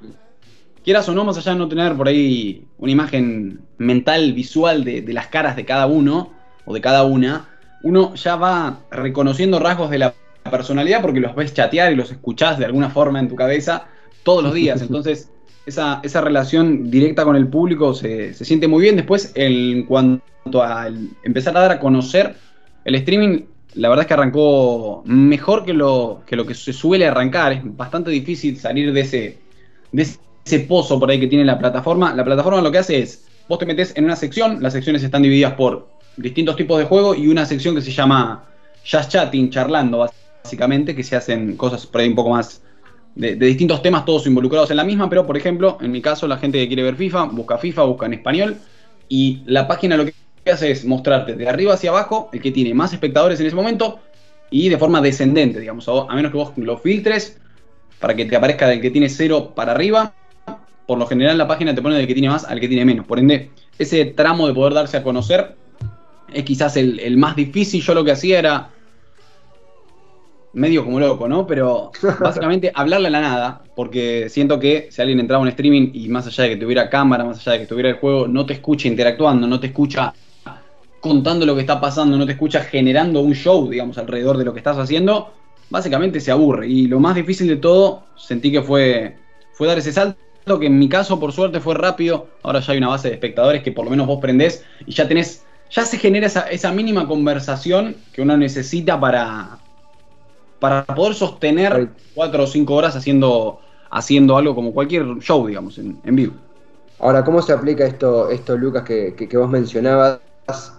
quieras 0.88 1.10
o 1.10 1.14
no, 1.14 1.26
más 1.26 1.38
allá 1.38 1.52
de 1.52 1.58
no 1.58 1.68
tener 1.68 1.98
por 1.98 2.08
ahí 2.08 2.64
una 2.78 2.94
imagen 2.94 3.60
mental, 3.78 4.32
visual 4.32 4.86
de, 4.86 5.04
las 5.12 5.28
caras 5.28 5.58
de 5.58 5.66
cada 5.66 5.86
uno 5.86 6.32
o 6.64 6.74
de 6.74 6.80
cada 6.80 7.04
una, 7.04 7.50
uno 7.84 8.16
ya 8.16 8.38
va 8.38 8.80
reconociendo 8.90 9.60
rasgos 9.60 9.90
de 9.90 9.98
la 9.98 10.14
personalidad 10.50 11.02
porque 11.02 11.20
los 11.20 11.36
ves 11.36 11.54
chatear 11.54 11.92
y 11.92 11.98
los 11.98 12.10
escuchás 12.10 12.58
de 12.58 12.64
alguna 12.64 12.90
forma 12.90 13.20
en 13.20 13.28
tu 13.28 13.36
cabeza 13.36 13.88
todos 14.24 14.42
los 14.42 14.54
días. 14.54 14.82
Entonces, 14.88 15.30
esa, 15.66 16.22
relación 16.22 16.90
directa 16.90 17.26
con 17.26 17.36
el 17.36 17.50
público 17.50 17.94
se, 17.94 18.34
siente 18.34 18.70
muy 18.70 18.82
bien. 18.82 18.96
Después, 18.96 19.34
en 19.36 19.84
cuanto 19.84 20.64
a 20.64 20.88
empezar 21.22 21.58
a 21.58 21.60
dar 21.60 21.72
a 21.72 21.80
conocer 21.82 22.34
el 22.86 22.96
streaming, 22.96 23.42
la 23.74 23.90
verdad 23.90 24.04
es 24.04 24.08
que 24.08 24.14
arrancó 24.14 25.04
mejor 25.06 25.66
que 25.66 25.74
lo 25.74 26.22
que, 26.26 26.38
lo 26.38 26.46
que 26.46 26.54
se 26.54 26.72
suele 26.72 27.06
arrancar. 27.08 27.52
Es 27.52 27.76
bastante 27.76 28.10
difícil 28.10 28.58
salir 28.58 28.94
de 28.94 29.02
ese, 29.02 29.38
de 29.92 30.04
ese 30.04 30.27
ese 30.48 30.62
pozo 30.62 30.98
por 30.98 31.12
ahí 31.12 31.20
que 31.20 31.28
tiene 31.28 31.44
la 31.44 31.60
plataforma. 31.60 32.14
La 32.16 32.24
plataforma 32.24 32.62
lo 32.62 32.72
que 32.72 32.78
hace 32.78 33.00
es, 33.00 33.26
vos 33.50 33.60
te 33.60 33.66
metes 33.66 33.94
en 33.96 34.06
una 34.06 34.16
sección, 34.16 34.64
las 34.64 34.74
secciones 34.74 35.04
están 35.04 35.22
divididas 35.22 35.54
por 35.54 35.90
distintos 36.16 36.56
tipos 36.56 36.80
de 36.80 36.86
juego 36.86 37.14
y 37.14 37.28
una 37.28 37.46
sección 37.46 37.76
que 37.76 37.82
se 37.82 37.92
llama 37.92 38.46
Just 38.90 39.12
Chatting, 39.12 39.50
charlando 39.50 40.08
básicamente, 40.44 40.96
que 40.96 41.04
se 41.04 41.18
hacen 41.18 41.58
cosas 41.58 41.86
por 41.86 42.02
ahí 42.02 42.08
un 42.08 42.16
poco 42.16 42.30
más 42.30 42.62
de, 43.14 43.36
distintos 43.36 43.82
temas, 43.82 44.06
todos 44.06 44.26
involucrados 44.26 44.72
en 44.72 44.78
la 44.78 44.86
misma, 44.86 45.10
pero 45.10 45.26
por 45.26 45.36
ejemplo, 45.36 45.78
en 45.82 45.92
mi 45.92 46.02
caso, 46.02 46.28
la 46.28 46.38
gente 46.38 46.60
que 46.60 46.68
quiere 46.68 46.84
ver 46.84 46.96
FIFA, 46.96 47.26
busca 47.26 47.58
FIFA, 47.58 47.84
busca 47.84 48.06
en 48.06 48.14
español 48.14 48.58
y 49.10 49.42
la 49.46 49.68
página 49.68 49.98
lo 49.98 50.06
que 50.06 50.14
hace 50.50 50.72
es 50.72 50.86
mostrarte 50.86 51.34
de 51.34 51.50
arriba 51.50 51.74
hacia 51.74 51.90
abajo 51.90 52.30
el 52.32 52.42
que 52.42 52.52
tiene 52.52 52.74
más 52.74 52.94
espectadores 52.94 53.40
en 53.42 53.48
ese 53.48 53.56
momento 53.56 54.00
y 54.50 54.70
de 54.70 54.78
forma 54.78 55.02
descendente, 55.02 55.60
digamos, 55.60 55.90
a 55.90 56.16
menos 56.16 56.32
que 56.32 56.38
vos 56.38 56.54
lo 56.56 56.78
filtres 56.78 57.38
para 58.00 58.16
que 58.16 58.24
te 58.24 58.38
aparezca 58.38 58.70
del 58.70 58.80
que 58.80 58.92
tiene 58.92 59.10
cero 59.10 59.52
para 59.54 59.74
arriba 59.74 60.14
por 60.88 60.98
lo 60.98 61.06
general 61.06 61.38
la 61.38 61.48
página 61.48 61.76
te 61.76 61.82
pone 61.82 61.96
del 61.96 62.08
que 62.08 62.14
tiene 62.14 62.30
más 62.30 62.46
al 62.46 62.60
que 62.60 62.68
tiene 62.68 62.86
menos. 62.86 63.06
Por 63.06 63.20
ende, 63.20 63.52
ese 63.78 64.06
tramo 64.06 64.48
de 64.48 64.54
poder 64.54 64.74
darse 64.74 64.98
a 64.98 65.04
conocer 65.04 65.56
es 66.34 66.44
quizás 66.44 66.78
el, 66.78 67.18
más 67.18 67.36
difícil. 67.36 67.82
Yo 67.82 67.94
lo 67.94 68.06
que 68.06 68.12
hacía 68.12 68.40
era 68.40 68.70
medio 70.54 70.86
como 70.86 71.00
loco, 71.00 71.28
¿no? 71.28 71.46
Pero 71.46 71.92
básicamente 72.22 72.72
hablarle 72.74 73.10
a 73.10 73.12
la 73.12 73.22
nada, 73.22 73.62
porque 73.76 74.30
siento 74.30 74.60
que 74.60 74.88
si 74.90 75.02
alguien 75.02 75.20
entraba 75.20 75.44
en 75.44 75.50
streaming 75.50 75.92
y 75.94 76.08
más 76.08 76.26
allá 76.26 76.46
de 76.46 76.52
que 76.52 76.58
tuviera 76.58 76.90
cámara, 76.90 77.26
más 77.26 77.40
allá 77.40 77.52
de 77.52 77.60
que 77.60 77.68
tuviera 77.68 77.90
el 77.90 77.96
juego, 77.96 78.28
no 78.30 78.46
te 78.46 78.54
escucha 78.54 78.88
interactuando, 78.88 79.46
no 79.46 79.60
te 79.60 79.68
escucha 79.68 80.14
contando 81.02 81.46
lo 81.46 81.54
que 81.54 81.62
está 81.62 81.82
pasando, 81.82 82.18
no 82.18 82.26
te 82.26 82.32
escucha 82.32 82.62
generando 82.62 83.20
un 83.20 83.34
show, 83.34 83.70
digamos, 83.70 83.98
alrededor 83.98 84.38
de 84.38 84.46
lo 84.46 84.54
que 84.54 84.60
estás 84.60 84.78
haciendo, 84.78 85.34
básicamente 85.70 86.22
se 86.22 86.32
aburre. 86.32 86.70
Y 86.70 86.88
lo 86.88 87.02
más 87.02 87.16
difícil 87.16 87.48
de 87.48 87.58
todo, 87.58 88.04
sentí 88.16 88.52
que 88.52 88.62
fue, 88.62 89.18
fue 89.52 89.68
dar 89.68 89.78
ese 89.78 89.92
salto 89.92 90.27
que 90.56 90.68
en 90.68 90.80
mi 90.80 90.88
caso, 90.88 91.20
por 91.20 91.34
suerte, 91.34 91.60
fue 91.60 91.76
rápido. 91.76 92.28
Ahora 92.44 92.62
ya 92.62 92.72
hay 92.72 92.78
una 92.78 92.88
base 92.88 93.10
de 93.10 93.16
espectadores 93.16 93.64
que 93.64 93.72
por 93.72 93.86
lo 93.86 93.92
menos 93.92 94.08
vos 94.08 94.20
prendés 94.22 94.64
y 94.86 94.94
ya 94.94 95.08
tenés, 95.08 95.44
ya 95.70 95.86
se 95.86 95.98
genera 95.98 96.28
esa, 96.28 96.72
mínima 96.72 97.08
conversación 97.08 97.96
que 98.14 98.22
uno 98.22 98.38
necesita 98.38 99.00
para, 99.00 99.60
para 100.60 100.86
poder 100.86 101.14
sostener 101.16 101.90
cuatro 102.16 102.44
o 102.44 102.48
cinco 102.48 102.76
horas 102.76 102.96
haciendo, 102.96 103.60
haciendo 103.90 104.38
algo 104.38 104.56
como 104.56 104.74
cualquier 104.74 105.06
show, 105.20 105.46
digamos, 105.46 105.78
en, 105.78 106.00
vivo. 106.16 106.34
Ahora, 107.00 107.24
¿cómo 107.24 107.42
se 107.42 107.54
aplica 107.54 107.86
esto, 107.86 108.30
esto 108.30 108.58
Lucas, 108.58 108.84
que, 108.84 109.30
vos 109.34 109.50
mencionabas? 109.50 110.20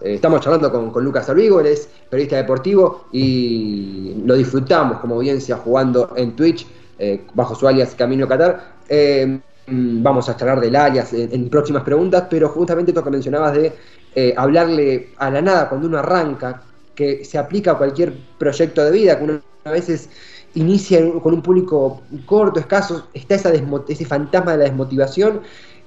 Eh, 0.01 0.15
estamos 0.15 0.41
charlando 0.41 0.73
con, 0.73 1.05
Lucas 1.05 1.29
Alvigo, 1.29 1.61
él 1.61 1.67
es 1.67 1.91
periodista 2.09 2.39
deportivo 2.39 3.05
y 3.13 4.15
lo 4.25 4.35
disfrutamos 4.35 4.99
como 5.01 5.17
audiencia 5.17 5.59
jugando 5.59 6.15
en 6.17 6.35
Twitch 6.35 6.67
eh, 6.99 7.21
bajo 7.35 7.55
su 7.55 7.69
alias 7.69 7.95
Camino 7.95 8.27
Qatar. 8.27 8.79
Eh, 8.89 9.39
vamos 9.71 10.29
a 10.29 10.37
charlar 10.37 10.61
del 10.61 10.77
alias 10.77 11.13
en, 11.13 11.49
próximas 11.49 11.83
preguntas, 11.83 12.25
pero 12.29 12.49
justamente 12.49 12.91
esto 12.91 13.05
que 13.05 13.11
mencionabas 13.11 13.55
de 13.55 13.73
eh, 14.15 14.35
hablarle 14.37 15.11
a 15.19 15.31
la 15.31 15.43
nada 15.43 15.69
cuando 15.69 15.87
uno 15.87 15.99
arranca, 15.99 16.63
que 16.95 17.25
se 17.25 17.39
aplica 17.39 17.73
a 17.73 17.79
cualquier 17.79 18.13
proyecto 18.39 18.85
de 18.85 18.91
vida, 18.91 19.19
que 19.19 19.25
uno 19.25 19.41
a 19.65 19.71
veces 19.71 20.11
inicia 20.55 21.01
con 21.23 21.35
un 21.35 21.43
público 21.43 22.03
corto, 22.27 22.59
escaso, 22.59 23.09
está 23.15 23.35
esa 23.35 23.53
ese 23.89 24.05
fantasma 24.05 24.53
de 24.53 24.59
la 24.59 24.65
desmotivación 24.65 25.43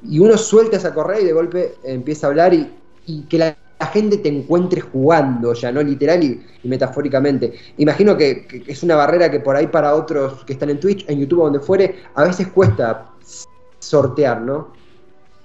y 0.07 0.19
uno 0.19 0.37
suelta 0.37 0.77
esa 0.77 0.93
correa 0.93 1.19
y 1.19 1.25
de 1.25 1.33
golpe 1.33 1.75
empieza 1.83 2.27
a 2.27 2.29
hablar 2.29 2.53
y, 2.53 2.69
que 3.29 3.37
la, 3.37 3.57
gente 3.91 4.19
te 4.19 4.29
encuentre 4.29 4.79
jugando 4.79 5.53
ya, 5.53 5.71
¿no? 5.71 5.81
Literal 5.81 6.23
y, 6.23 6.39
metafóricamente. 6.63 7.53
Imagino 7.77 8.15
que, 8.15 8.45
que, 8.45 8.63
es 8.71 8.83
una 8.83 8.95
barrera 8.95 9.29
que 9.31 9.39
por 9.39 9.55
ahí 9.55 9.67
para 9.67 9.95
otros 9.95 10.45
que 10.45 10.53
están 10.53 10.69
en 10.69 10.79
Twitch, 10.79 11.03
en 11.09 11.19
YouTube, 11.19 11.41
donde 11.41 11.59
fuere, 11.59 11.95
a 12.13 12.23
veces 12.23 12.47
cuesta 12.49 13.10
sortear, 13.81 14.41
¿no? 14.41 14.69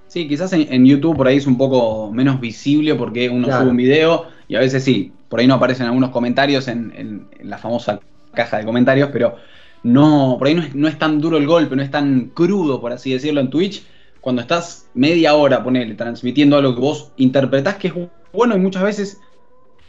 Sí, 0.08 0.28
quizás 0.28 0.52
en, 0.52 0.86
YouTube 0.86 1.16
por 1.16 1.26
ahí 1.26 1.36
es 1.36 1.46
un 1.46 1.58
poco 1.58 2.10
menos 2.12 2.40
visible 2.40 2.94
porque 2.94 3.28
uno 3.28 3.46
sube 3.48 3.70
un 3.70 3.76
video 3.76 4.26
y 4.46 4.54
a 4.54 4.60
veces 4.60 4.84
sí, 4.84 5.12
por 5.28 5.40
ahí 5.40 5.46
no 5.46 5.54
aparecen 5.54 5.86
algunos 5.86 6.10
comentarios 6.10 6.68
en, 6.68 7.26
la 7.42 7.58
famosa 7.58 8.00
caja 8.32 8.58
de 8.58 8.64
comentarios, 8.64 9.10
pero 9.12 9.36
no, 9.82 10.36
por 10.38 10.46
ahí 10.46 10.54
no 10.74 10.88
es, 10.88 10.98
tan 10.98 11.20
duro 11.20 11.36
el 11.36 11.46
golpe, 11.46 11.74
no 11.74 11.82
es 11.82 11.90
tan 11.90 12.30
crudo, 12.34 12.80
por 12.80 12.92
así 12.92 13.12
decirlo, 13.12 13.40
en 13.40 13.50
Twitch. 13.50 13.84
Cuando 14.20 14.42
estás 14.42 14.88
media 14.94 15.34
hora, 15.34 15.62
ponele, 15.62 15.94
transmitiendo 15.94 16.56
algo 16.56 16.74
que 16.74 16.80
vos 16.80 17.12
interpretás 17.16 17.76
que 17.76 17.88
es 17.88 17.94
bueno 18.32 18.56
y 18.56 18.58
muchas 18.58 18.82
veces 18.82 19.20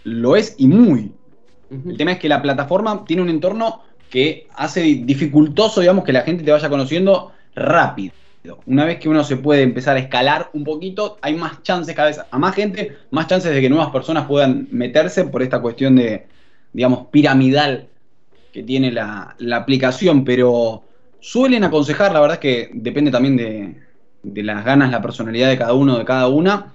lo 0.04 0.36
es 0.36 0.56
y 0.58 0.68
muy. 0.68 1.12
El 1.70 1.98
tema 1.98 2.14
es 2.14 2.20
que 2.20 2.30
la 2.30 2.42
plataforma 2.42 3.04
tiene 3.06 3.22
un 3.22 3.30
entorno 3.30 3.82
que 4.10 4.48
hace 4.56 4.82
dificultoso, 4.82 5.82
digamos, 5.82 6.04
que 6.04 6.14
la 6.14 6.22
gente 6.22 6.44
te 6.44 6.52
vaya 6.52 6.70
conociendo 6.70 7.32
rápido. 7.56 8.14
Una 8.66 8.86
vez 8.86 9.00
que 9.00 9.10
uno 9.10 9.24
se 9.24 9.38
puede 9.38 9.64
empezar 9.64 9.98
a 9.98 10.00
escalar 10.00 10.50
un 10.54 10.64
poquito, 10.64 11.18
hay 11.22 11.36
más 11.36 11.62
chances 11.64 11.96
cada 11.96 12.10
vez, 12.10 12.22
a 12.30 12.40
más 12.40 12.56
gente, 12.56 12.98
más 13.12 13.28
chances 13.28 13.54
de 13.54 13.62
que 13.62 13.70
nuevas 13.70 13.90
personas 13.90 14.26
puedan 14.26 14.68
meterse 14.72 15.26
por 15.26 15.42
esta 15.42 15.60
cuestión 15.60 15.96
de, 15.96 16.28
digamos, 16.74 17.08
piramidal 17.08 17.88
que 18.54 18.64
tiene 18.64 18.92
la, 18.92 19.36
aplicación, 19.54 20.24
pero 20.24 20.84
suelen 21.20 21.64
aconsejar, 21.64 22.14
la 22.14 22.22
verdad 22.22 22.36
es 22.36 22.42
que 22.42 22.70
depende 22.74 23.12
también 23.12 23.38
de, 24.24 24.44
las 24.44 24.64
ganas, 24.64 24.92
la 24.92 25.02
personalidad 25.02 25.50
de 25.50 25.58
cada 25.58 25.74
uno, 25.74 25.98
de 25.98 26.06
cada 26.06 26.28
una, 26.28 26.74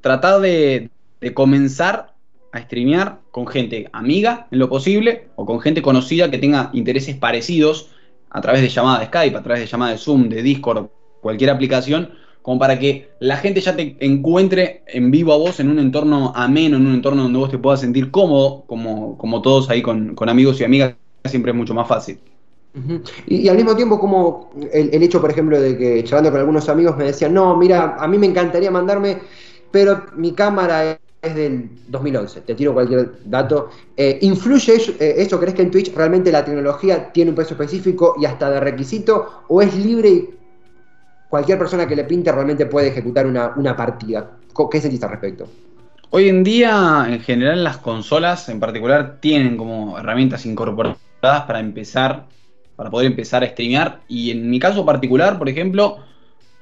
tratar 0.00 0.40
de, 0.40 0.90
de 1.20 1.34
comenzar 1.34 2.12
a 2.52 2.60
streamear 2.60 3.20
con 3.30 3.46
gente 3.46 3.88
amiga 3.92 4.46
en 4.50 4.60
lo 4.60 4.68
posible 4.68 5.28
o 5.34 5.44
con 5.44 5.60
gente 5.60 5.82
conocida 5.82 6.30
que 6.30 6.38
tenga 6.38 6.70
intereses 6.72 7.16
parecidos 7.16 7.90
a 8.30 8.40
través 8.40 8.62
de 8.62 8.68
llamada 8.68 9.00
de 9.00 9.06
Skype, 9.06 9.36
a 9.36 9.42
través 9.42 9.62
de 9.62 9.66
llamada 9.66 9.92
de 9.92 9.98
Zoom, 9.98 10.28
de 10.28 10.42
Discord, 10.42 10.88
cualquier 11.24 11.48
aplicación, 11.48 12.10
como 12.42 12.58
para 12.58 12.78
que 12.78 13.08
la 13.20 13.38
gente 13.38 13.62
ya 13.62 13.74
te 13.74 13.96
encuentre 14.00 14.82
en 14.86 15.10
vivo 15.10 15.32
a 15.32 15.38
vos 15.38 15.58
en 15.60 15.70
un 15.70 15.78
entorno 15.78 16.34
ameno, 16.36 16.76
en 16.76 16.86
un 16.86 16.92
entorno 16.92 17.22
donde 17.22 17.38
vos 17.38 17.50
te 17.50 17.56
puedas 17.56 17.80
sentir 17.80 18.10
cómodo, 18.10 18.64
como, 18.66 19.16
como 19.16 19.40
todos 19.40 19.70
ahí 19.70 19.80
con, 19.80 20.14
amigos 20.28 20.60
y 20.60 20.64
amigas, 20.64 20.94
siempre 21.24 21.52
es 21.52 21.56
mucho 21.56 21.72
más 21.72 21.88
fácil. 21.88 22.18
y, 23.26 23.48
al 23.48 23.56
mismo 23.56 23.74
tiempo, 23.74 23.98
como 23.98 24.50
el, 24.70 25.02
hecho, 25.02 25.22
por 25.22 25.30
ejemplo, 25.30 25.58
de 25.58 25.78
que 25.78 26.04
charlando 26.04 26.30
con 26.30 26.40
algunos 26.40 26.68
amigos 26.68 26.98
me 26.98 27.04
decían, 27.04 27.32
no, 27.32 27.56
mira, 27.56 27.96
a 27.98 28.06
mí 28.06 28.18
me 28.18 28.26
encantaría 28.26 28.70
mandarme, 28.70 29.16
pero 29.70 30.02
mi 30.14 30.32
cámara 30.32 31.00
es 31.22 31.34
del 31.34 31.70
2011, 31.88 32.42
te 32.42 32.54
tiro 32.54 32.74
cualquier 32.74 33.10
dato. 33.24 33.70
Eh, 33.96 34.18
¿Influye 34.20 34.74
eh, 35.00 35.14
eso? 35.16 35.40
¿Crees 35.40 35.54
que 35.54 35.62
en 35.62 35.70
Twitch 35.70 35.94
realmente 35.94 36.30
la 36.30 36.44
tecnología 36.44 37.10
tiene 37.10 37.30
un 37.30 37.36
peso 37.36 37.54
específico 37.54 38.16
y 38.20 38.26
hasta 38.26 38.50
de 38.50 38.60
requisito? 38.60 39.44
¿O 39.48 39.62
es 39.62 39.74
libre 39.74 40.10
y 40.10 40.34
cualquier 41.34 41.58
persona 41.58 41.88
que 41.88 41.96
le 41.96 42.04
pinte 42.04 42.30
realmente 42.30 42.66
puede 42.66 42.90
ejecutar 42.90 43.26
una, 43.26 43.76
partida. 43.76 44.38
¿Qué 44.70 44.80
sentís 44.80 45.02
al 45.02 45.10
respecto? 45.10 45.48
Hoy 46.10 46.28
en 46.28 46.44
día, 46.44 47.06
en 47.08 47.18
general, 47.18 47.64
las 47.64 47.78
consolas 47.78 48.48
en 48.48 48.60
particular 48.60 49.18
tienen 49.20 49.56
como 49.56 49.98
herramientas 49.98 50.46
incorporadas 50.46 50.96
para 51.20 51.58
empezar, 51.58 52.26
para 52.76 52.88
poder 52.88 53.08
empezar 53.08 53.42
a 53.42 53.48
streamear. 53.48 54.02
Y 54.06 54.30
en 54.30 54.48
mi 54.48 54.60
caso 54.60 54.86
particular, 54.86 55.36
por 55.36 55.48
ejemplo, 55.48 55.96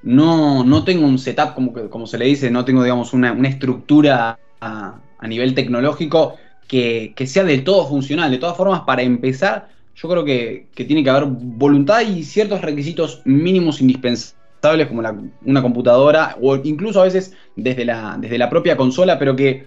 no, 0.02 0.64
no 0.64 0.84
tengo 0.84 1.04
un 1.04 1.18
setup, 1.18 1.52
como, 1.52 1.74
como 1.90 2.06
se 2.06 2.16
le 2.16 2.24
dice, 2.24 2.50
no 2.50 2.64
tengo, 2.64 2.82
digamos, 2.82 3.12
una, 3.12 3.34
estructura 3.46 4.38
a, 4.58 4.98
nivel 5.28 5.54
tecnológico 5.54 6.36
que, 6.66 7.12
sea 7.26 7.44
del 7.44 7.62
todo 7.62 7.86
funcional. 7.86 8.30
De 8.30 8.38
todas 8.38 8.56
formas, 8.56 8.80
para 8.86 9.02
empezar, 9.02 9.68
yo 9.94 10.08
creo 10.08 10.24
que, 10.24 10.68
tiene 10.74 11.04
que 11.04 11.10
haber 11.10 11.26
voluntad 11.28 12.00
y 12.00 12.24
ciertos 12.24 12.62
requisitos 12.62 13.20
mínimos 13.26 13.82
indispensables 13.82 14.40
como 14.88 15.02
una 15.44 15.62
computadora 15.62 16.36
o 16.40 16.56
incluso 16.56 17.00
a 17.00 17.04
veces 17.04 17.34
desde 17.56 17.84
la, 17.84 18.16
desde 18.18 18.38
la 18.38 18.48
propia 18.48 18.76
consola, 18.76 19.18
pero 19.18 19.34
que 19.34 19.66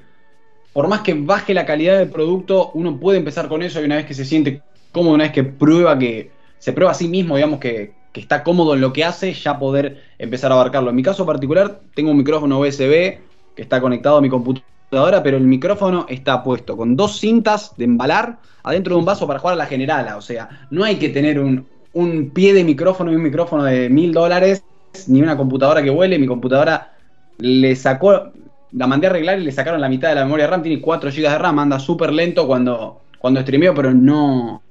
por 0.72 0.88
más 0.88 1.02
que 1.02 1.14
baje 1.14 1.54
la 1.54 1.66
calidad 1.66 2.00
del 2.00 2.10
producto, 2.10 2.72
uno 2.74 2.98
puede 2.98 3.18
empezar 3.18 3.48
con 3.48 3.62
eso 3.62 3.82
y 3.82 3.86
una 3.86 3.98
vez 3.98 4.06
que 4.06 4.14
se 4.14 4.26
siente 4.26 4.62
cómodo, 4.92 5.16
una 5.16 5.26
vez 5.26 5.34
que 5.34 5.44
prueba 5.44 6.00
que 6.00 6.32
se 6.60 6.72
prueba 6.72 6.92
a 6.92 6.96
sí 6.96 7.10
mismo, 7.10 7.36
digamos 7.36 7.60
que, 7.60 7.94
que 8.14 8.22
está 8.22 8.44
cómodo 8.44 8.74
en 8.74 8.82
lo 8.82 8.94
que 8.94 9.04
hace, 9.04 9.34
ya 9.34 9.60
poder 9.60 10.02
empezar 10.18 10.52
a 10.52 10.56
abarcarlo. 10.56 10.90
En 10.90 10.96
mi 10.96 11.04
caso 11.04 11.26
particular, 11.26 11.82
tengo 11.94 12.12
un 12.12 12.18
micrófono 12.18 12.60
USB 12.60 13.20
que 13.56 13.62
está 13.62 13.82
conectado 13.82 14.18
a 14.18 14.22
mi 14.22 14.30
computadora, 14.30 15.22
pero 15.22 15.36
el 15.36 15.44
micrófono 15.44 16.06
está 16.08 16.42
puesto 16.42 16.78
con 16.78 16.96
dos 16.96 17.20
cintas 17.20 17.76
de 17.78 17.84
embalar 17.84 18.40
adentro 18.64 18.96
de 18.96 19.00
un 19.00 19.06
vaso 19.06 19.28
para 19.28 19.40
jugar 19.40 19.54
a 19.56 19.58
la 19.58 19.66
generala. 19.66 20.16
O 20.18 20.22
sea, 20.22 20.68
no 20.72 20.86
hay 20.86 20.96
que 20.96 21.10
tener 21.10 21.40
un, 21.40 21.68
un 21.94 22.32
pie 22.32 22.54
de 22.54 22.64
micrófono 22.64 23.12
y 23.12 23.16
un 23.16 23.24
micrófono 23.24 23.64
de 23.64 23.90
mil 23.90 24.14
dólares 24.14 24.64
ni 25.08 25.22
una 25.22 25.38
computadora 25.38 25.84
que 25.84 25.90
huele. 25.90 26.20
Mi 26.20 26.28
computadora 26.28 26.94
le 27.38 27.76
sacó, 27.76 28.32
la 28.72 28.88
mandé 28.88 29.08
a 29.08 29.10
arreglar 29.12 29.40
y 29.40 29.44
le 29.44 29.52
sacaron 29.52 29.82
la 29.82 29.90
mitad 29.90 30.10
de 30.10 30.16
la 30.16 30.24
memoria 30.26 30.48
RAM. 30.48 30.64
Tiene 30.64 30.82
4 30.82 31.12
GB 31.12 31.30
de 31.30 31.38
RAM, 31.38 31.60
anda 31.60 31.80
súper 31.80 32.12
lento 32.14 32.48
cuando, 32.48 33.02
cuando 33.20 33.42
streameo, 33.42 33.74
pero 33.74 33.94
no, 33.94 34.62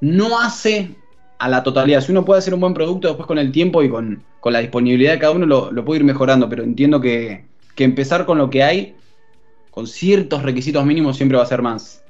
no 0.00 0.40
hace 0.40 0.96
a 1.40 1.48
la 1.48 1.62
totalidad. 1.62 2.02
Si 2.02 2.12
uno 2.12 2.24
puede 2.24 2.38
hacer 2.38 2.52
un 2.54 2.60
buen 2.60 2.74
producto, 2.74 3.08
después 3.08 3.26
con 3.26 3.38
el 3.38 3.50
tiempo 3.50 3.82
y 3.82 3.88
con, 3.88 4.22
la 4.44 4.58
disponibilidad 4.60 5.12
de 5.12 5.18
cada 5.18 5.32
uno 5.32 5.46
lo, 5.46 5.72
lo 5.72 5.84
puede 5.84 6.00
ir 6.00 6.04
mejorando, 6.04 6.48
pero 6.48 6.62
entiendo 6.62 7.00
que, 7.00 7.48
empezar 7.78 8.26
con 8.26 8.36
lo 8.36 8.50
que 8.50 8.62
hay, 8.62 8.94
con 9.70 9.86
ciertos 9.86 10.42
requisitos 10.42 10.84
mínimos, 10.84 11.16
siempre 11.16 11.38
va 11.38 11.44
a 11.44 11.46
ser 11.46 11.62
más, 11.62 12.04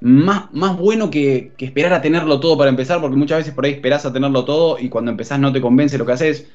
más, 0.00 0.44
más 0.52 0.78
bueno 0.78 1.10
que, 1.10 1.50
que, 1.56 1.64
esperar 1.64 1.92
a 1.92 2.00
tenerlo 2.00 2.38
todo 2.38 2.56
para 2.56 2.70
empezar, 2.70 3.00
porque 3.00 3.16
muchas 3.16 3.38
veces 3.38 3.52
por 3.52 3.64
ahí 3.64 3.72
esperás 3.72 4.06
a 4.06 4.12
tenerlo 4.12 4.44
todo 4.44 4.78
y 4.78 4.88
cuando 4.88 5.10
empezás 5.10 5.40
no 5.40 5.52
te 5.52 5.60
convence 5.60 5.98
lo 5.98 6.06
que 6.06 6.12
haces. 6.12 6.48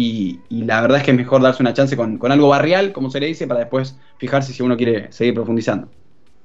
Y, 0.00 0.38
la 0.48 0.80
verdad 0.80 0.98
es 0.98 1.04
que 1.04 1.10
es 1.10 1.16
mejor 1.16 1.42
darse 1.42 1.60
una 1.60 1.74
chance 1.74 1.96
con, 1.96 2.20
algo 2.30 2.48
barrial, 2.50 2.92
como 2.92 3.10
se 3.10 3.18
le 3.18 3.26
dice, 3.26 3.48
para 3.48 3.58
después 3.58 3.96
fijarse 4.18 4.52
si 4.52 4.62
uno 4.62 4.76
quiere 4.76 5.10
seguir 5.10 5.34
profundizando. 5.34 5.88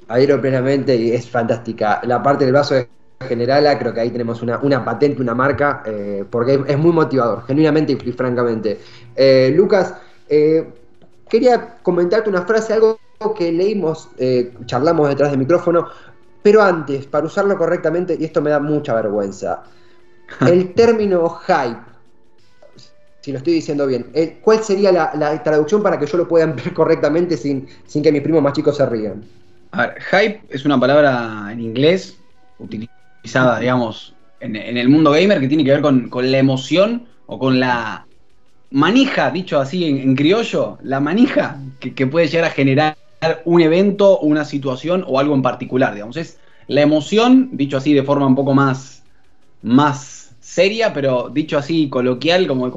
Adhiero 0.08 0.42
plenamente 0.42 0.96
y 0.96 1.12
es 1.12 1.30
fantástica. 1.30 2.02
La 2.06 2.24
parte 2.24 2.46
del 2.46 2.54
vaso 2.56 2.74
de 2.74 2.90
Generala, 3.28 3.78
creo 3.78 3.94
que 3.94 4.00
ahí 4.00 4.10
tenemos 4.10 4.42
una, 4.42 4.84
patente, 4.84 5.22
una 5.22 5.36
marca, 5.36 5.84
eh, 5.86 6.26
porque 6.28 6.64
es, 6.66 6.78
muy 6.80 6.92
motivador, 6.92 7.46
genuinamente 7.46 7.96
y, 8.04 8.12
francamente. 8.12 8.80
Eh, 9.16 9.54
Lucas, 9.56 9.94
eh, 10.28 10.68
quería 11.30 11.76
comentarte 11.84 12.32
una 12.32 12.42
frase, 12.48 12.74
algo 12.74 13.00
que 13.38 13.52
leímos, 13.52 14.10
charlamos 14.66 15.10
detrás 15.10 15.30
del 15.30 15.40
micrófono, 15.40 15.90
pero 16.42 16.64
antes, 16.64 17.06
para 17.06 17.28
usarlo 17.28 17.56
correctamente, 17.56 18.18
y 18.20 18.26
esto 18.26 18.42
me 18.42 18.50
da 18.50 18.60
mucha 18.60 18.96
vergüenza, 18.96 19.62
el 20.42 20.74
término 20.74 21.30
hype 21.30 21.93
si 23.24 23.32
lo 23.32 23.38
estoy 23.38 23.54
diciendo 23.54 23.88
bien. 23.88 24.08
Eh, 24.14 24.40
¿Cuál 24.42 24.64
sería 24.64 24.92
la, 24.92 25.44
traducción 25.44 25.82
para 25.82 25.98
que 25.98 26.06
yo 26.06 26.18
lo 26.18 26.28
pueda 26.28 26.46
ver 26.48 26.74
correctamente 26.74 27.38
sin, 27.38 27.68
sin 27.88 28.04
que 28.04 28.12
mis 28.12 28.22
primos 28.22 28.44
más 28.44 28.54
chicos 28.54 28.76
se 28.76 28.86
rían? 28.86 29.24
A 29.72 29.88
ver, 29.88 30.02
hype 30.02 30.42
es 30.50 30.66
una 30.66 30.80
palabra 30.80 31.48
en 31.52 31.62
inglés 31.62 32.18
utilizada, 32.60 33.60
digamos, 33.60 34.14
en, 34.42 34.56
el 34.56 34.90
mundo 34.90 35.12
gamer 35.12 35.40
que 35.40 35.48
tiene 35.48 35.64
que 35.64 35.72
ver 35.72 35.82
con, 35.82 36.10
la 36.12 36.38
emoción 36.38 37.06
o 37.26 37.40
con 37.40 37.62
la 37.62 38.06
manija, 38.72 39.32
dicho 39.32 39.58
así 39.58 39.86
en, 39.86 40.16
criollo, 40.16 40.78
la 40.84 41.00
manija 41.00 41.60
que, 41.80 42.06
puede 42.06 42.28
llegar 42.28 42.52
a 42.52 42.54
generar 42.54 42.98
un 43.46 43.62
evento, 43.62 44.20
una 44.20 44.44
situación 44.44 45.06
o 45.08 45.18
algo 45.18 45.34
en 45.34 45.42
particular, 45.42 45.94
digamos. 45.94 46.18
Es 46.18 46.40
la 46.68 46.82
emoción, 46.82 47.52
dicho 47.54 47.78
así 47.78 47.94
de 47.94 48.04
forma 48.04 48.28
un 48.28 48.36
poco 48.36 48.54
más, 48.54 49.02
más 49.62 50.36
seria, 50.42 50.94
pero 50.94 51.30
dicho 51.34 51.58
así 51.58 51.88
coloquial, 51.88 52.48
como 52.48 52.68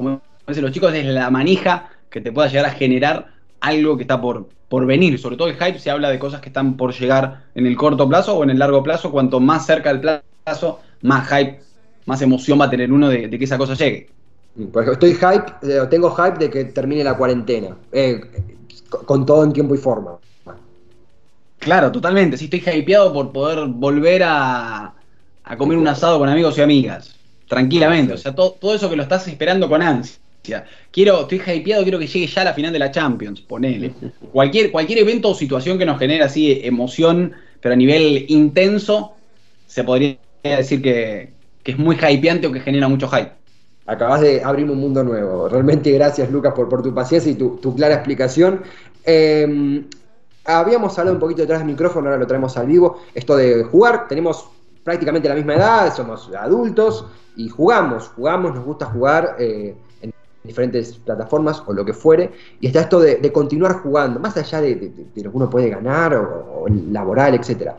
los 0.55 0.71
chicos, 0.71 0.93
es 0.93 1.05
la 1.05 1.29
manija 1.29 1.89
que 2.09 2.21
te 2.21 2.31
pueda 2.31 2.47
llegar 2.47 2.65
a 2.65 2.71
generar 2.71 3.27
algo 3.59 3.97
que 3.97 4.03
está 4.03 4.19
por, 4.19 4.47
por 4.69 4.85
venir. 4.85 5.19
Sobre 5.19 5.35
todo 5.35 5.49
el 5.49 5.55
hype 5.55 5.79
se 5.79 5.89
habla 5.89 6.09
de 6.09 6.19
cosas 6.19 6.41
que 6.41 6.49
están 6.49 6.77
por 6.77 6.93
llegar 6.93 7.43
en 7.53 7.65
el 7.67 7.75
corto 7.75 8.07
plazo 8.07 8.37
o 8.37 8.43
en 8.43 8.51
el 8.51 8.59
largo 8.59 8.81
plazo. 8.81 9.11
Cuanto 9.11 9.39
más 9.39 9.65
cerca 9.65 9.93
del 9.93 9.99
plazo, 9.99 10.79
más 11.01 11.27
hype, 11.27 11.59
más 12.05 12.21
emoción 12.21 12.59
va 12.59 12.65
a 12.65 12.69
tener 12.69 12.91
uno 12.91 13.09
de, 13.09 13.29
que 13.29 13.43
esa 13.43 13.57
cosa 13.57 13.73
llegue. 13.73 14.09
Porque 14.71 14.91
estoy 14.91 15.13
hype, 15.13 15.53
eh, 15.63 15.85
tengo 15.89 16.15
hype 16.15 16.37
de 16.39 16.49
que 16.49 16.65
termine 16.65 17.03
la 17.03 17.15
cuarentena, 17.15 17.77
eh, 17.91 18.21
con 18.89 19.25
todo 19.25 19.43
en 19.43 19.53
tiempo 19.53 19.75
y 19.75 19.77
forma. 19.77 20.17
Claro, 21.59 21.91
totalmente. 21.91 22.37
Sí, 22.37 22.49
estoy 22.51 22.63
hypeado 22.73 23.11
por 23.11 23.31
poder 23.31 23.67
volver 23.67 24.23
a, 24.23 24.93
a 25.43 25.57
comer 25.57 25.77
un 25.77 25.87
asado 25.87 26.17
con 26.17 26.29
amigos 26.29 26.57
y 26.57 26.61
amigas. 26.61 27.15
Tranquilamente. 27.47 28.13
O 28.13 28.17
sea, 28.17 28.33
todo, 28.33 28.51
todo 28.51 28.73
eso 28.73 28.89
que 28.89 28.95
lo 28.95 29.03
estás 29.03 29.27
esperando 29.27 29.67
con 29.69 29.81
ansia. 29.81 30.17
Quiero, 30.91 31.21
estoy 31.21 31.41
hypeado, 31.45 31.83
quiero 31.83 31.99
que 31.99 32.07
llegue 32.07 32.27
ya 32.27 32.41
a 32.41 32.45
la 32.45 32.53
final 32.53 32.71
de 32.71 32.79
la 32.79 32.91
Champions, 32.91 33.41
ponele. 33.41 33.93
Cualquier, 34.31 34.71
cualquier 34.71 34.99
evento 34.99 35.29
o 35.29 35.35
situación 35.35 35.77
que 35.77 35.85
nos 35.85 35.99
genere 35.99 36.23
así 36.23 36.61
emoción, 36.63 37.33
pero 37.61 37.73
a 37.73 37.75
nivel 37.77 38.25
intenso, 38.29 39.13
se 39.65 39.83
podría 39.83 40.17
decir 40.43 40.81
que, 40.81 41.35
es 41.65 41.77
muy 41.77 41.97
hypeante 41.97 42.47
o 42.47 42.51
que 42.51 42.61
genera 42.61 42.87
mucho 42.87 43.09
hype. 43.09 43.31
Acabas 43.85 44.21
de 44.21 44.41
abrir 44.41 44.69
un 44.69 44.79
mundo 44.79 45.03
nuevo. 45.03 45.49
Realmente 45.49 45.91
gracias, 45.91 46.31
Lucas, 46.31 46.53
por, 46.53 46.69
por 46.69 46.81
tu 46.81 46.93
paciencia 46.93 47.29
y 47.31 47.35
tu, 47.35 47.75
clara 47.75 47.95
explicación. 47.95 48.61
Em, 49.03 49.85
habíamos 50.45 50.97
hablado 50.97 51.15
un 51.15 51.19
poquito 51.19 51.41
detrás 51.41 51.59
del 51.59 51.67
micrófono, 51.67 52.07
ahora 52.07 52.19
lo 52.19 52.27
traemos 52.27 52.55
al 52.57 52.67
vivo. 52.67 53.01
Esto 53.13 53.35
de 53.35 53.63
jugar, 53.65 54.07
tenemos 54.07 54.49
prácticamente 54.83 55.27
la 55.27 55.35
misma 55.35 55.55
edad, 55.55 55.93
somos 55.93 56.29
adultos 56.33 57.05
y 57.35 57.49
jugamos, 57.49 58.07
jugamos, 58.15 58.55
nos 58.55 58.63
gusta 58.63 58.85
jugar. 58.85 59.35
Eh, 59.37 59.75
diferentes 60.47 60.93
plataformas 60.93 61.61
o 61.65 61.73
lo 61.73 61.85
que 61.85 61.93
fuere, 61.93 62.31
y 62.59 62.67
está 62.67 62.81
esto 62.81 62.99
de, 62.99 63.31
continuar 63.31 63.81
jugando, 63.81 64.19
más 64.19 64.35
allá 64.37 64.61
de, 64.61 64.91
lo 65.15 65.31
que 65.31 65.37
uno 65.37 65.49
puede 65.49 65.69
ganar 65.69 66.15
o, 66.15 66.65
laboral, 66.91 67.35
etc. 67.35 67.71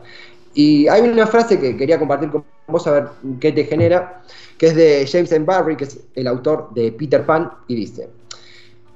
Y 0.53 0.87
hay 0.87 1.01
una 1.01 1.27
frase 1.27 1.59
que 1.59 1.75
quería 1.75 1.99
compartir 1.99 2.29
con 2.29 2.43
vos 2.67 2.85
a 2.87 2.91
ver 2.91 3.07
qué 3.39 3.51
te 3.51 3.65
genera, 3.65 4.21
que 4.57 4.67
es 4.67 4.75
de 4.75 5.07
James 5.11 5.31
M. 5.31 5.45
Barry, 5.45 5.75
que 5.75 5.85
es 5.85 5.99
el 6.15 6.27
autor 6.27 6.69
de 6.73 6.91
Peter 6.91 7.25
Pan, 7.25 7.51
y 7.67 7.75
dice, 7.75 8.09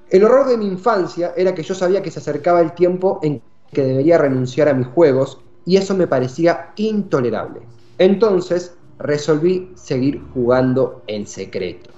el 0.10 0.24
horror 0.24 0.48
de 0.48 0.58
mi 0.58 0.68
infancia 0.68 1.34
era 1.36 1.56
que 1.56 1.64
yo 1.64 1.74
sabía 1.74 2.02
que 2.04 2.12
se 2.12 2.20
acercaba 2.20 2.62
el 2.62 2.74
tiempo 2.74 3.20
en 3.24 3.42
que 3.72 3.84
debería 3.84 4.20
renunciar 4.20 4.70
a 4.70 4.74
mis 4.74 4.88
juegos, 4.88 5.40
y 5.66 5.78
eso 5.78 5.96
me 5.96 6.08
parecía 6.08 6.72
intolerable. 6.76 7.62
Entonces 7.98 8.76
resolví 9.00 9.72
seguir 9.76 10.22
jugando 10.34 11.04
en 11.08 11.28
secreto. 11.28 11.90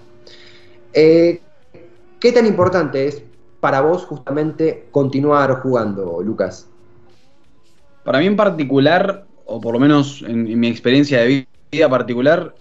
Eh, 0.93 1.41
¿Qué 2.25 2.31
tan 2.31 2.47
importante 2.47 3.05
es 3.05 3.21
para 3.59 3.81
vos 3.81 4.03
justamente 4.05 4.87
continuar 4.89 5.61
jugando, 5.61 6.23
Lucas? 6.23 6.67
Para 8.03 8.17
mí 8.17 8.25
en 8.25 8.35
particular, 8.35 9.27
o 9.45 9.61
por 9.61 9.75
lo 9.75 9.79
menos 9.79 10.23
en, 10.27 10.59
mi 10.59 10.67
experiencia 10.67 11.19
de 11.19 11.45
vida 11.71 11.87
particular, 11.87 12.55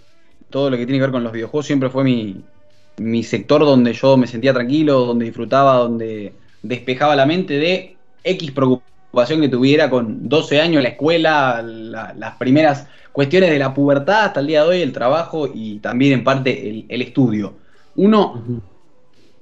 todo 0.51 0.69
lo 0.69 0.77
que 0.77 0.85
tiene 0.85 0.99
que 0.99 1.05
ver 1.05 1.11
con 1.11 1.23
los 1.23 1.33
videojuegos 1.33 1.65
siempre 1.65 1.89
fue 1.89 2.03
mi, 2.03 3.23
sector 3.23 3.61
donde 3.61 3.93
yo 3.93 4.17
me 4.17 4.27
sentía 4.27 4.53
tranquilo, 4.53 5.03
donde 5.03 5.25
disfrutaba, 5.25 5.77
donde 5.77 6.33
despejaba 6.61 7.15
la 7.15 7.25
mente 7.25 7.55
de 7.55 7.97
X 8.23 8.51
preocupación 8.51 9.41
que 9.41 9.49
tuviera 9.49 9.89
con 9.89 10.29
12 10.29 10.61
años, 10.61 10.83
la 10.83 10.89
escuela, 10.89 11.63
las 11.63 12.35
primeras 12.35 12.87
cuestiones 13.11 13.49
de 13.49 13.57
la 13.57 13.73
pubertad 13.73 14.25
hasta 14.25 14.41
el 14.41 14.45
día 14.45 14.61
de 14.61 14.69
hoy, 14.69 14.81
el 14.83 14.93
trabajo 14.93 15.49
y 15.51 15.79
también 15.79 16.13
en 16.13 16.23
parte 16.23 16.85
el, 16.87 17.01
estudio. 17.01 17.55
Uno, 17.95 18.61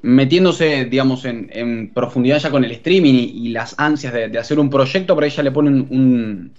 metiéndose, 0.04 0.86
digamos, 0.86 1.26
en, 1.26 1.90
profundidad 1.94 2.38
ya 2.38 2.52
con 2.52 2.64
el 2.64 2.72
streaming 2.72 3.14
y, 3.14 3.50
las 3.50 3.74
ansias 3.80 4.14
de, 4.14 4.38
hacer 4.38 4.60
un 4.60 4.70
proyecto, 4.70 5.16
por 5.16 5.24
ahí 5.24 5.30
ya 5.30 5.42
le 5.42 5.52
ponen 5.52 5.88
un, 5.90 6.52